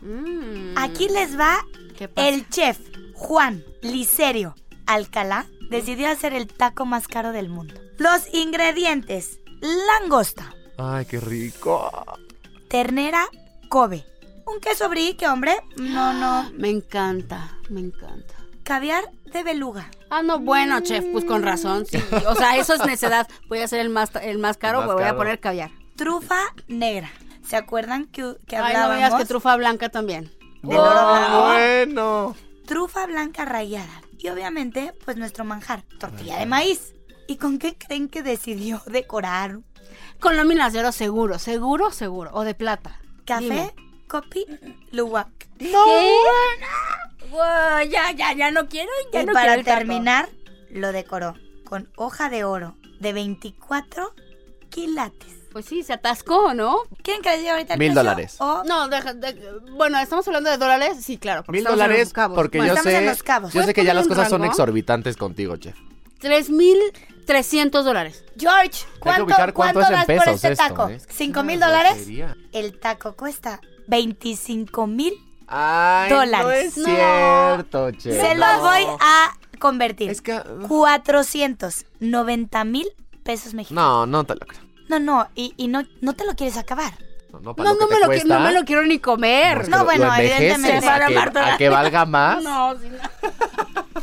Mm, 0.03 0.75
Aquí 0.77 1.09
les 1.09 1.39
va 1.39 1.65
¿Qué 1.97 2.09
pasa? 2.09 2.29
el 2.29 2.49
chef 2.49 2.79
Juan 3.15 3.63
Licerio 3.83 4.55
Alcalá 4.87 5.47
decidió 5.71 6.09
hacer 6.11 6.35
el 6.35 6.49
taco 6.49 6.85
más 6.87 7.07
caro 7.09 7.33
del 7.33 7.49
mundo. 7.49 7.75
Los 7.99 8.23
ingredientes: 8.35 9.39
langosta, 9.61 10.55
Ay, 10.77 11.05
qué 11.07 11.21
rico. 11.21 11.91
ternera 12.69 13.27
Kobe, 13.69 14.05
un 14.47 14.61
queso 14.61 14.89
brie, 14.89 15.17
que 15.17 15.29
hombre, 15.29 15.55
no, 15.77 16.13
no, 16.13 16.51
Me 16.59 16.69
encanta, 16.69 17.57
me 17.71 17.81
encanta. 17.81 18.35
caviar 18.65 19.05
de 19.33 19.43
beluga, 19.45 19.89
Ah, 20.11 20.23
no, 20.23 20.39
bueno, 20.41 20.81
chef, 20.81 21.05
pues 21.13 21.25
con 21.25 21.43
razón, 21.43 21.87
sí. 21.87 21.97
O 22.29 22.35
sea, 22.35 22.57
eso 22.59 22.75
es 22.75 22.81
necedad. 22.87 23.27
Voy 23.49 23.61
a 23.61 23.65
hacer 23.65 23.81
el 23.81 23.89
más, 23.89 24.11
el 24.21 24.37
más 24.39 24.59
caro, 24.59 24.81
El 24.81 24.87
más 24.87 24.95
pues 24.97 25.05
voy 25.07 25.11
a 25.11 25.17
poner 25.17 25.41
caviar. 25.41 25.71
trufa 25.97 26.39
negra. 26.69 27.11
¿Se 27.47 27.57
acuerdan 27.57 28.07
que, 28.07 28.37
que 28.47 28.57
Ay, 28.57 28.63
no 28.63 28.67
hablábamos? 28.69 28.91
me 28.91 28.97
digas 29.05 29.15
que 29.21 29.25
trufa 29.27 29.57
blanca 29.57 29.89
también. 29.89 30.31
Del 30.63 30.79
oro 30.79 30.91
blanco. 30.91 31.39
Oh, 31.39 31.47
bueno. 31.49 32.37
trufa 32.67 33.07
blanca 33.07 33.45
rallada 33.45 34.03
y 34.19 34.29
obviamente 34.29 34.93
pues 35.05 35.17
nuestro 35.17 35.45
manjar, 35.45 35.83
tortilla 35.99 36.39
de 36.39 36.47
maíz. 36.47 36.95
¿Y 37.27 37.37
con 37.37 37.59
qué 37.59 37.77
creen 37.77 38.09
que 38.09 38.23
decidió 38.23 38.81
decorar? 38.87 39.59
Con 40.21 40.37
láminas 40.37 40.73
de 40.73 40.81
oro 40.81 40.93
seguro, 40.93 41.39
seguro, 41.39 41.91
seguro. 41.91 42.31
O 42.33 42.45
de 42.45 42.55
plata. 42.55 43.01
Café, 43.25 43.43
Dime. 43.45 43.75
copi, 44.09 44.45
luwak. 44.93 45.29
¿Qué? 45.59 45.73
Wow, 47.31 47.89
ya, 47.89 48.13
ya, 48.13 48.33
ya 48.35 48.51
no 48.51 48.69
quiero, 48.69 48.91
ya 49.13 49.23
y 49.23 49.27
no 49.27 49.33
para 49.33 49.47
quiero 49.55 49.61
el 49.61 49.65
taco. 49.65 49.79
terminar, 49.79 50.29
lo 50.71 50.93
decoró 50.93 51.35
con 51.65 51.89
hoja 51.97 52.29
de 52.29 52.45
oro 52.45 52.77
de 53.01 53.13
24 53.13 54.15
quilates. 54.71 55.42
Pues 55.53 55.67
sí, 55.67 55.83
se 55.83 55.93
atascó, 55.93 56.55
¿no? 56.55 56.77
¿Quieren 57.03 57.23
que 57.23 57.29
les 57.31 57.41
diga 57.41 57.53
ahorita 57.53 57.75
el 57.75 57.79
Mil 57.79 57.89
precio? 57.89 58.01
dólares. 58.03 58.37
O 58.39 58.63
No, 58.65 58.89
deja, 58.89 59.13
de- 59.15 59.59
bueno, 59.77 59.99
estamos 59.99 60.27
hablando 60.27 60.49
de 60.51 60.57
dólares, 60.57 60.99
sí, 61.05 61.19
claro. 61.19 61.45
Mil 61.49 61.63
dólares 61.65 62.13
porque 62.35 62.59
Bueno, 62.59 62.73
yo 62.75 62.79
estamos 62.79 62.95
en 62.99 63.05
sé, 63.05 63.07
Los 63.11 63.23
Cabos. 63.23 63.53
yo 63.53 63.61
sé 63.61 63.65
¿Puedes 63.65 63.75
que 63.75 63.85
ya 63.85 63.95
las 63.95 64.09
cosas 64.09 64.29
son 64.31 64.45
exorbitantes 64.45 65.17
contigo, 65.17 65.57
chef. 65.59 65.77
3.300 66.21 67.83
dólares. 67.85 68.25
George, 68.39 68.85
¿cuánto, 68.99 69.27
cuánto 69.53 69.81
es 69.81 69.87
en 69.89 69.93
das 69.93 70.07
por 70.07 70.15
pesos 70.17 70.35
este 70.35 70.53
esto, 70.53 70.65
taco? 70.69 70.89
¿eh? 70.89 70.99
¿Cinco 71.09 71.43
mil 71.43 71.61
dólares? 71.61 72.07
El 72.53 72.79
taco 72.79 73.15
cuesta 73.15 73.61
25 73.89 74.87
mil. 74.87 75.13
Ay, 75.49 76.11
no 76.11 76.17
Dólares. 76.21 76.65
es 76.65 76.77
No. 76.79 76.85
cierto, 76.87 77.91
chef. 77.93 78.21
Se 78.21 78.35
los 78.37 78.61
voy 78.61 78.87
a 79.01 79.37
convertir. 79.59 80.11
Es 80.11 80.23
que... 80.23 80.41
490 80.69 82.65
mil 82.65 82.87
pesos 83.23 83.53
mexicanos. 83.55 83.85
No, 83.85 84.07
no 84.07 84.25
te 84.25 84.35
lo 84.35 84.41
creo. 84.41 84.63
No, 84.89 84.99
no, 84.99 85.29
y, 85.35 85.55
y 85.57 85.69
no, 85.69 85.83
no 86.01 86.13
te 86.15 86.25
lo 86.25 86.35
quieres 86.35 86.57
acabar. 86.57 86.93
No, 87.33 87.41
no, 87.41 87.57
para 87.57 87.71
No, 87.71 87.75
lo 87.77 87.81
no 87.83 87.89
que 87.89 87.95
me, 87.95 88.01
lo, 88.01 88.07
cuesta, 88.07 88.39
no 88.39 88.41
me 88.45 88.53
lo 88.53 88.65
quiero 88.65 88.83
ni 88.85 88.99
comer. 88.99 89.59
es 89.59 89.65
que 89.65 89.71
No, 89.71 89.79
lo- 89.79 89.85
bueno, 89.85 90.15
evidentemente. 90.17 90.87
a 90.89 91.07
que, 91.07 91.15
Para 91.15 91.55
a 91.55 91.57
que 91.59 91.69
valga 91.71 92.05
más. 92.05 92.43
No, 92.43 92.75
sí, 92.79 92.89
no. 92.91 93.33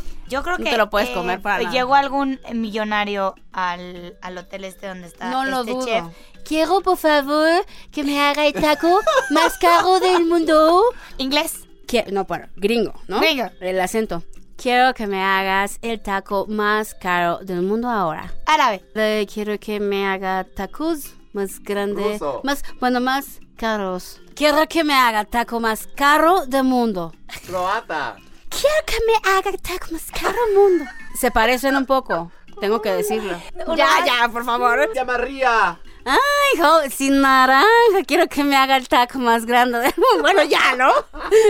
Yo 0.28 0.42
creo 0.44 0.58
No 0.58 0.64
que 0.64 0.70
te 0.70 0.76
lo 0.78 0.90
puedes 0.90 1.08
eh, 1.08 1.14
comer 1.14 1.40
para 1.42 1.58
nada. 1.64 1.72
llegó 1.74 1.94
algún 1.96 2.38
millonario 2.52 3.34
al, 3.52 4.16
al 4.22 4.38
hotel 4.38 4.64
este 4.64 4.86
donde 4.86 5.08
está 5.08 5.28
No 5.30 5.44
lo 5.44 5.60
este 5.60 5.72
dudo. 5.72 5.86
chef. 5.86 6.04
Quiero, 6.44 6.80
por 6.82 6.96
favor, 6.96 7.64
que 7.92 8.04
me 8.04 8.20
haga 8.20 8.46
el 8.46 8.52
taco 8.54 9.00
más 9.30 9.58
caro 9.58 9.98
del 10.00 10.24
mundo. 10.26 10.82
Inglés. 11.18 11.54
Qui- 11.86 12.06
no, 12.12 12.24
bueno, 12.26 12.46
gringo, 12.56 12.94
¿no? 13.08 13.18
Gringo. 13.20 13.50
El 13.60 13.80
acento. 13.80 14.22
Quiero 14.60 14.92
que 14.92 15.06
me 15.06 15.24
hagas 15.24 15.78
el 15.80 16.02
taco 16.02 16.44
más 16.46 16.94
caro 16.94 17.38
del 17.38 17.62
mundo 17.62 17.88
ahora. 17.88 18.30
Árabe. 18.44 18.84
Eh, 18.94 19.26
quiero 19.32 19.58
que 19.58 19.80
me 19.80 20.06
haga 20.06 20.44
tacos 20.44 21.14
más 21.32 21.60
grandes. 21.60 22.20
Ruso. 22.20 22.42
Más, 22.44 22.62
bueno, 22.78 23.00
más 23.00 23.40
caros. 23.56 24.20
Quiero 24.34 24.68
que 24.68 24.84
me 24.84 24.92
haga 24.92 25.24
taco 25.24 25.60
más 25.60 25.88
caro 25.96 26.44
del 26.44 26.64
mundo. 26.64 27.10
Croata. 27.46 28.16
Quiero 28.50 28.76
que 28.84 28.96
me 29.06 29.30
haga 29.30 29.56
taco 29.56 29.92
más 29.92 30.10
caro 30.10 30.36
del 30.48 30.54
mundo. 30.54 30.84
Se 31.18 31.30
parecen 31.30 31.74
un 31.74 31.86
poco. 31.86 32.30
Tengo 32.60 32.82
que 32.82 32.92
decirlo. 32.92 33.40
Ya, 33.74 34.04
ya, 34.04 34.28
por 34.30 34.44
favor. 34.44 34.92
Llama 34.94 35.16
Ría. 35.16 35.80
Ay, 36.04 36.58
jo, 36.58 36.90
sin 36.90 37.20
naranja. 37.20 37.66
Quiero 38.06 38.26
que 38.28 38.42
me 38.44 38.56
haga 38.56 38.76
el 38.76 38.88
taco 38.88 39.18
más 39.18 39.46
grande 39.46 39.78
del 39.78 39.94
mundo. 39.96 40.20
Bueno, 40.20 40.42
ya, 40.44 40.76
¿no? 40.76 40.92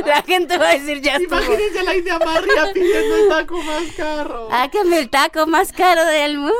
La 0.07 0.23
gente 0.23 0.57
va 0.57 0.71
a 0.71 0.73
decir 0.73 1.01
ya 1.01 1.17
estuvo. 1.17 1.39
Imagínense 1.39 1.83
la 1.83 1.95
India 1.97 2.19
María 2.19 2.73
pidiendo 2.73 3.17
el 3.17 3.29
taco 3.29 3.63
más 3.63 3.83
caro. 3.97 4.49
Hágame 4.51 4.99
el 4.99 5.11
taco 5.11 5.47
más 5.47 5.73
caro 5.73 6.05
del 6.05 6.39
mundo. 6.39 6.55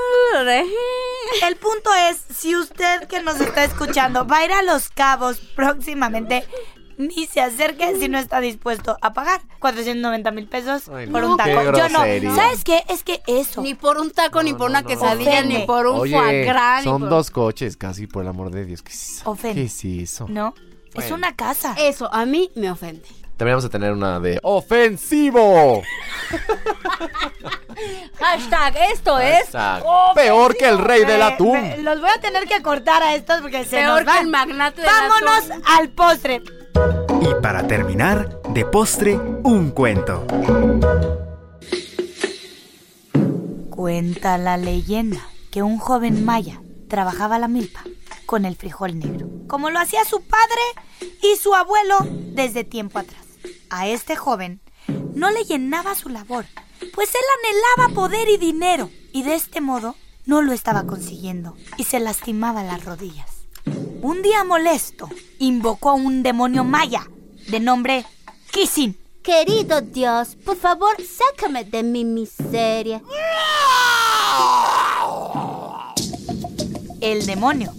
El 1.43 1.57
punto 1.57 1.91
es, 2.09 2.25
si 2.37 2.57
usted 2.57 3.07
que 3.09 3.21
nos 3.21 3.41
está 3.41 3.65
escuchando 3.65 4.27
va 4.27 4.39
a 4.39 4.45
ir 4.45 4.53
a 4.53 4.63
Los 4.63 4.91
Cabos 4.91 5.39
próximamente, 5.55 6.47
ni 7.01 7.27
se 7.27 7.41
acerque 7.41 7.97
si 7.99 8.09
no 8.09 8.19
está 8.19 8.41
dispuesto 8.41 8.97
a 9.01 9.13
pagar 9.13 9.41
490 9.59 10.31
mil 10.31 10.47
pesos 10.47 10.89
Ay, 10.89 11.07
por 11.09 11.23
no, 11.23 11.33
un 11.33 11.37
taco. 11.37 11.51
Yo 11.73 11.89
no. 11.89 12.35
¿Sabes 12.37 12.65
qué? 12.65 12.85
Es 12.89 13.03
que 13.03 13.23
eso. 13.27 13.63
Ni 13.63 13.75
por 13.75 13.99
un 13.99 14.11
taco, 14.11 14.43
ni 14.43 14.53
por 14.55 14.71
una 14.71 14.83
quesadilla, 14.85 15.31
Ofende. 15.31 15.59
ni 15.61 15.67
por 15.67 15.87
un 15.87 16.01
Oye, 16.01 16.17
foie 16.19 16.45
gras. 16.45 16.85
ni 16.85 16.85
son 16.85 17.01
por- 17.01 17.11
dos 17.11 17.31
coches 17.31 17.77
casi, 17.77 18.07
por 18.07 18.23
el 18.23 18.29
amor 18.29 18.51
de 18.51 18.65
Dios. 18.65 18.83
¿Qué 18.83 18.93
es 18.93 19.17
eso? 19.19 19.31
Ofende. 19.31 19.55
¿Qué 19.63 19.67
es 19.67 19.85
eso? 20.13 20.27
No. 20.29 20.55
Es 20.95 21.11
una 21.11 21.35
casa. 21.37 21.75
Eso 21.79 22.13
a 22.13 22.27
mí 22.27 22.51
me 22.55 22.71
ofende. 22.71 23.03
Deberíamos 23.39 23.65
de 23.65 23.71
tener 23.71 23.93
una 23.93 24.21
de 24.21 24.39
ofensivo. 24.43 25.83
Hashtag, 28.19 28.77
esto 28.93 29.19
es 29.19 29.49
Peor 30.15 30.57
que 30.57 30.69
el 30.69 30.79
rey 30.79 31.05
del 31.05 31.19
Me- 31.19 31.25
atún. 31.25 31.61
me- 31.63 31.79
los 31.79 32.01
voy 32.01 32.11
a 32.11 32.21
tener 32.21 32.47
que 32.47 32.61
cortar 32.63 33.03
a 33.03 33.15
estos 33.15 33.41
porque 33.41 33.65
se 33.65 33.77
peor 33.79 33.99
nos 33.99 34.05
van. 34.05 34.17
que 34.17 34.23
el 34.25 34.29
magnate 34.29 34.81
del 34.83 34.91
Vámonos 34.91 35.51
atún. 35.51 35.63
al 35.67 35.89
postre. 35.89 36.43
Y 37.21 37.43
para 37.43 37.67
terminar, 37.67 38.41
de 38.55 38.65
postre, 38.65 39.17
un 39.17 39.71
cuento. 39.71 40.27
Cuenta 43.71 44.39
la 44.39 44.57
leyenda 44.57 45.21
que 45.51 45.63
un 45.63 45.79
joven 45.79 46.25
maya 46.25 46.61
trabajaba 46.89 47.39
la 47.39 47.49
milpa 47.49 47.83
con 48.27 48.45
el 48.45 48.57
frijol 48.57 48.99
negro, 48.99 49.29
como 49.49 49.71
lo 49.71 49.79
hacía 49.79 50.05
su 50.05 50.21
padre 50.23 51.09
y 51.23 51.37
su 51.37 51.55
abuelo 51.55 51.97
desde 52.35 52.65
tiempo 52.65 52.99
atrás. 52.99 53.25
A 53.71 53.89
este 53.89 54.17
joven 54.17 54.61
no 55.15 55.31
le 55.31 55.45
llenaba 55.45 55.95
su 55.95 56.09
labor, 56.09 56.45
pues 56.95 57.11
él 57.15 57.21
anhelaba 57.39 57.95
poder 57.95 58.29
y 58.29 58.37
dinero, 58.37 58.91
y 59.13 59.23
de 59.23 59.35
este 59.35 59.61
modo 59.61 59.97
no 60.27 60.43
lo 60.43 60.53
estaba 60.53 60.85
consiguiendo 60.85 61.57
y 61.77 61.85
se 61.85 62.01
lastimaba 62.01 62.63
las 62.63 62.85
rodillas. 62.85 63.40
Un 64.03 64.23
día 64.23 64.45
molesto, 64.45 65.09
invocó 65.39 65.91
a 65.91 65.95
un 65.95 66.23
demonio 66.23 66.65
maya 66.65 67.09
de 67.49 67.61
nombre 67.61 68.07
Kisin. 68.51 68.97
Querido 69.23 69.83
Dios, 69.83 70.37
por 70.45 70.57
favor, 70.57 70.97
sácame 71.03 71.65
de 71.65 71.83
mi 71.83 72.05
miseria. 72.05 73.03
El 77.01 77.27
demonio 77.27 77.73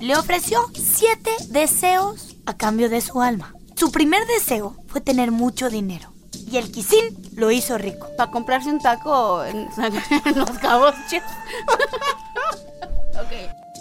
le 0.00 0.16
ofreció 0.16 0.66
siete 0.74 1.30
deseos 1.48 2.36
a 2.46 2.56
cambio 2.56 2.88
de 2.88 3.00
su 3.00 3.22
alma. 3.22 3.54
Su 3.76 3.92
primer 3.92 4.26
deseo 4.26 4.76
fue 4.88 5.00
tener 5.00 5.30
mucho 5.30 5.70
dinero 5.70 6.12
y 6.50 6.56
el 6.56 6.70
Kisin 6.72 7.16
lo 7.36 7.50
hizo 7.50 7.78
rico. 7.78 8.08
Para 8.16 8.30
comprarse 8.30 8.70
un 8.70 8.80
taco 8.80 9.44
en, 9.44 9.68
en 10.24 10.34
los 10.38 10.50
cabos. 10.58 10.94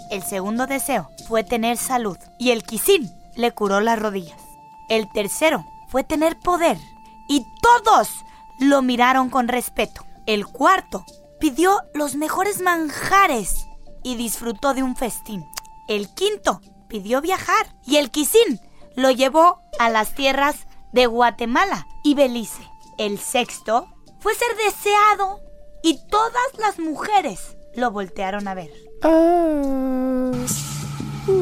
El 0.10 0.24
segundo 0.24 0.66
deseo 0.66 1.12
fue 1.28 1.44
tener 1.44 1.78
salud 1.78 2.18
y 2.40 2.50
el 2.50 2.64
Kisin 2.64 3.12
le 3.36 3.52
curó 3.52 3.80
las 3.80 4.00
rodillas. 4.00 4.42
El 4.90 5.08
tercero 5.12 5.66
fue 5.88 6.04
tener 6.04 6.40
poder 6.40 6.78
y 7.28 7.46
todos 7.62 8.10
lo 8.60 8.82
miraron 8.82 9.30
con 9.30 9.48
respeto. 9.48 10.04
El 10.26 10.48
cuarto 10.48 11.06
pidió 11.40 11.80
los 11.94 12.16
mejores 12.16 12.62
manjares 12.62 13.68
y 14.04 14.16
disfrutó 14.16 14.74
de 14.74 14.82
un 14.82 14.96
festín. 14.96 15.46
El 15.88 16.10
quinto 16.16 16.60
pidió 16.88 17.22
viajar 17.22 17.76
y 17.86 17.98
el 17.98 18.10
Kisin 18.10 18.60
lo 18.96 19.12
llevó 19.12 19.62
a 19.78 19.90
las 19.90 20.16
tierras 20.16 20.68
de 20.92 21.06
Guatemala 21.06 21.88
y 22.04 22.16
Belice. 22.16 22.68
El 22.98 23.20
sexto 23.20 23.88
fue 24.20 24.34
ser 24.34 24.58
deseado 24.58 25.40
y 25.84 26.00
todas 26.08 26.58
las 26.58 26.80
mujeres 26.80 27.56
lo 27.76 27.92
voltearon 27.92 28.48
a 28.48 28.54
ver. 28.54 28.72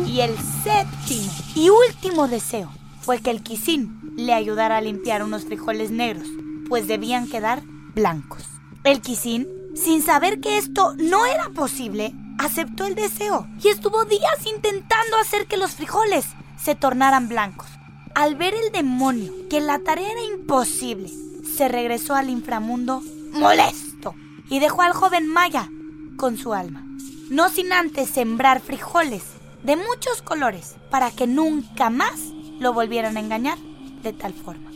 Y 0.05 0.19
el 0.21 0.35
séptimo 0.37 1.31
y 1.55 1.69
último 1.69 2.27
deseo 2.27 2.69
fue 3.01 3.19
que 3.19 3.31
el 3.31 3.41
Kisin 3.41 4.13
le 4.17 4.33
ayudara 4.33 4.77
a 4.77 4.81
limpiar 4.81 5.23
unos 5.23 5.45
frijoles 5.45 5.91
negros, 5.91 6.27
pues 6.67 6.87
debían 6.87 7.27
quedar 7.27 7.61
blancos. 7.95 8.43
El 8.83 9.01
Kisin, 9.01 9.47
sin 9.75 10.01
saber 10.01 10.39
que 10.39 10.57
esto 10.57 10.93
no 10.97 11.25
era 11.25 11.49
posible, 11.49 12.13
aceptó 12.37 12.85
el 12.85 12.95
deseo 12.95 13.47
y 13.61 13.69
estuvo 13.69 14.05
días 14.05 14.45
intentando 14.45 15.17
hacer 15.17 15.47
que 15.47 15.57
los 15.57 15.71
frijoles 15.71 16.25
se 16.61 16.75
tornaran 16.75 17.29
blancos. 17.29 17.67
Al 18.15 18.35
ver 18.35 18.53
el 18.53 18.71
demonio 18.71 19.31
que 19.49 19.61
la 19.61 19.79
tarea 19.79 20.11
era 20.11 20.23
imposible, 20.23 21.09
se 21.55 21.67
regresó 21.67 22.15
al 22.15 22.29
inframundo 22.29 23.01
molesto 23.31 24.15
y 24.49 24.59
dejó 24.59 24.81
al 24.81 24.93
joven 24.93 25.27
Maya 25.27 25.69
con 26.17 26.37
su 26.37 26.53
alma. 26.53 26.83
No 27.29 27.49
sin 27.49 27.71
antes 27.71 28.09
sembrar 28.09 28.59
frijoles 28.61 29.23
de 29.63 29.75
muchos 29.75 30.21
colores 30.21 30.75
para 30.89 31.11
que 31.11 31.27
nunca 31.27 31.89
más 31.89 32.19
lo 32.59 32.73
volvieran 32.73 33.17
a 33.17 33.19
engañar 33.19 33.57
de 34.03 34.13
tal 34.13 34.33
forma. 34.33 34.71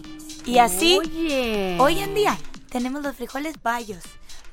Y 0.46 0.60
así, 0.60 1.00
Oye. 1.00 1.78
hoy 1.80 2.00
en 2.00 2.14
día 2.16 2.38
tenemos 2.70 3.04
los 3.04 3.16
frijoles 3.16 3.62
bayos, 3.62 4.04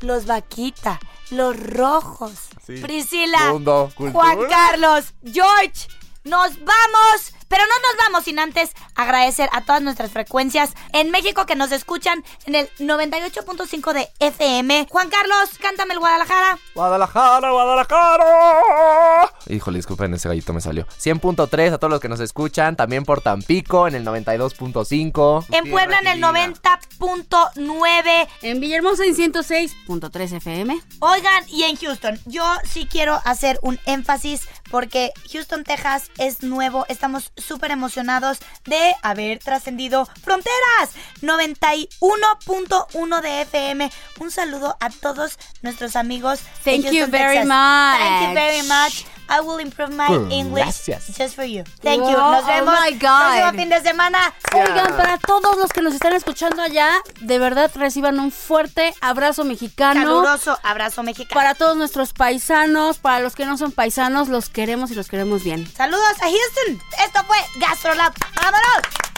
los 0.00 0.26
vaquita, 0.26 0.98
los 1.30 1.58
rojos. 1.58 2.48
Sí. 2.66 2.76
Priscila, 2.76 3.52
Mundo. 3.52 3.90
Juan 3.96 4.38
Carlos, 4.48 5.14
George, 5.24 5.88
nos 6.24 6.58
vamos. 6.58 7.32
Pero 7.48 7.64
no 7.64 7.88
nos 7.88 8.04
vamos 8.04 8.24
sin 8.24 8.38
antes 8.38 8.72
agradecer 8.94 9.48
a 9.52 9.62
todas 9.62 9.82
nuestras 9.82 10.10
frecuencias 10.10 10.74
en 10.92 11.10
México 11.10 11.46
que 11.46 11.56
nos 11.56 11.72
escuchan 11.72 12.24
en 12.46 12.54
el 12.54 12.70
98.5 12.78 13.92
de 13.92 14.08
FM. 14.18 14.86
Juan 14.90 15.08
Carlos, 15.08 15.50
cántame 15.60 15.94
el 15.94 16.00
Guadalajara. 16.00 16.58
Guadalajara, 16.74 17.50
Guadalajara. 17.50 19.32
Híjole, 19.48 19.78
disculpen, 19.78 20.14
ese 20.14 20.28
gallito 20.28 20.52
me 20.52 20.60
salió. 20.60 20.86
100.3 20.86 21.72
a 21.72 21.78
todos 21.78 21.90
los 21.90 22.00
que 22.00 22.08
nos 22.08 22.20
escuchan. 22.20 22.76
También 22.76 23.04
por 23.04 23.20
Tampico 23.20 23.88
en 23.88 23.94
el 23.94 24.04
92.5. 24.04 25.46
En 25.50 25.70
Puebla 25.70 25.98
en 26.00 26.06
el 26.06 26.22
90.9. 26.22 28.28
En 28.42 28.60
Villahermosa 28.60 29.04
en 29.04 29.16
106.3 29.16 30.36
FM. 30.36 30.80
Oigan, 31.00 31.44
y 31.48 31.64
en 31.64 31.76
Houston, 31.76 32.18
yo 32.26 32.44
sí 32.64 32.86
quiero 32.90 33.20
hacer 33.24 33.58
un 33.62 33.78
énfasis 33.86 34.48
porque 34.70 35.12
Houston, 35.32 35.64
Texas 35.64 36.10
es 36.18 36.42
nuevo. 36.42 36.84
Estamos 36.88 37.32
súper 37.40 37.70
emocionados 37.70 38.38
de 38.64 38.94
haber 39.02 39.38
trascendido 39.38 40.06
fronteras. 40.22 40.90
91.1 41.22 43.20
de 43.20 43.40
FM. 43.42 43.90
Un 44.20 44.30
saludo 44.30 44.76
a 44.80 44.90
todos 44.90 45.38
nuestros 45.62 45.96
amigos. 45.96 46.40
de 46.64 46.82
Thank 46.82 46.92
you 46.92 47.06
very 47.06 47.38
Texas. 47.38 47.46
much. 47.46 47.98
Thank 47.98 48.28
you 48.28 48.34
very 48.34 48.62
much. 48.62 49.17
I 49.28 49.40
will 49.40 49.58
improve 49.58 49.90
my 49.94 50.08
English 50.30 50.64
Gracias. 50.64 51.16
just 51.16 51.34
for 51.34 51.44
you. 51.44 51.64
Thank 51.82 52.02
you. 52.02 52.16
Wow, 52.16 52.32
Nos 52.32 52.44
oh 52.44 52.46
vemos. 52.46 52.74
my 52.80 52.92
God. 52.92 52.98
Próximo 52.98 53.52
fin 53.52 53.68
de 53.68 53.80
semana. 53.82 54.18
Oigan, 54.54 54.96
para 54.96 55.18
todos 55.18 55.56
los 55.58 55.72
que 55.72 55.82
nos 55.82 55.94
están 55.94 56.12
escuchando 56.14 56.62
allá, 56.62 56.90
de 57.20 57.38
verdad 57.38 57.70
reciban 57.74 58.18
un 58.20 58.30
fuerte 58.32 58.94
abrazo 59.00 59.44
mexicano. 59.44 60.00
Caluroso 60.00 60.58
abrazo 60.62 61.02
mexicano. 61.02 61.38
Para 61.38 61.54
todos 61.54 61.76
nuestros 61.76 62.12
paisanos, 62.12 62.98
para 62.98 63.20
los 63.20 63.34
que 63.34 63.44
no 63.44 63.58
son 63.58 63.72
paisanos, 63.72 64.28
los 64.28 64.48
queremos 64.48 64.90
y 64.90 64.94
los 64.94 65.08
queremos 65.08 65.42
bien. 65.44 65.70
Saludos 65.76 66.14
a 66.20 66.26
Houston. 66.26 66.80
Esto 67.04 67.24
fue 67.26 67.38
Gastrolab. 67.60 68.12
¡Vámonos! 68.36 69.17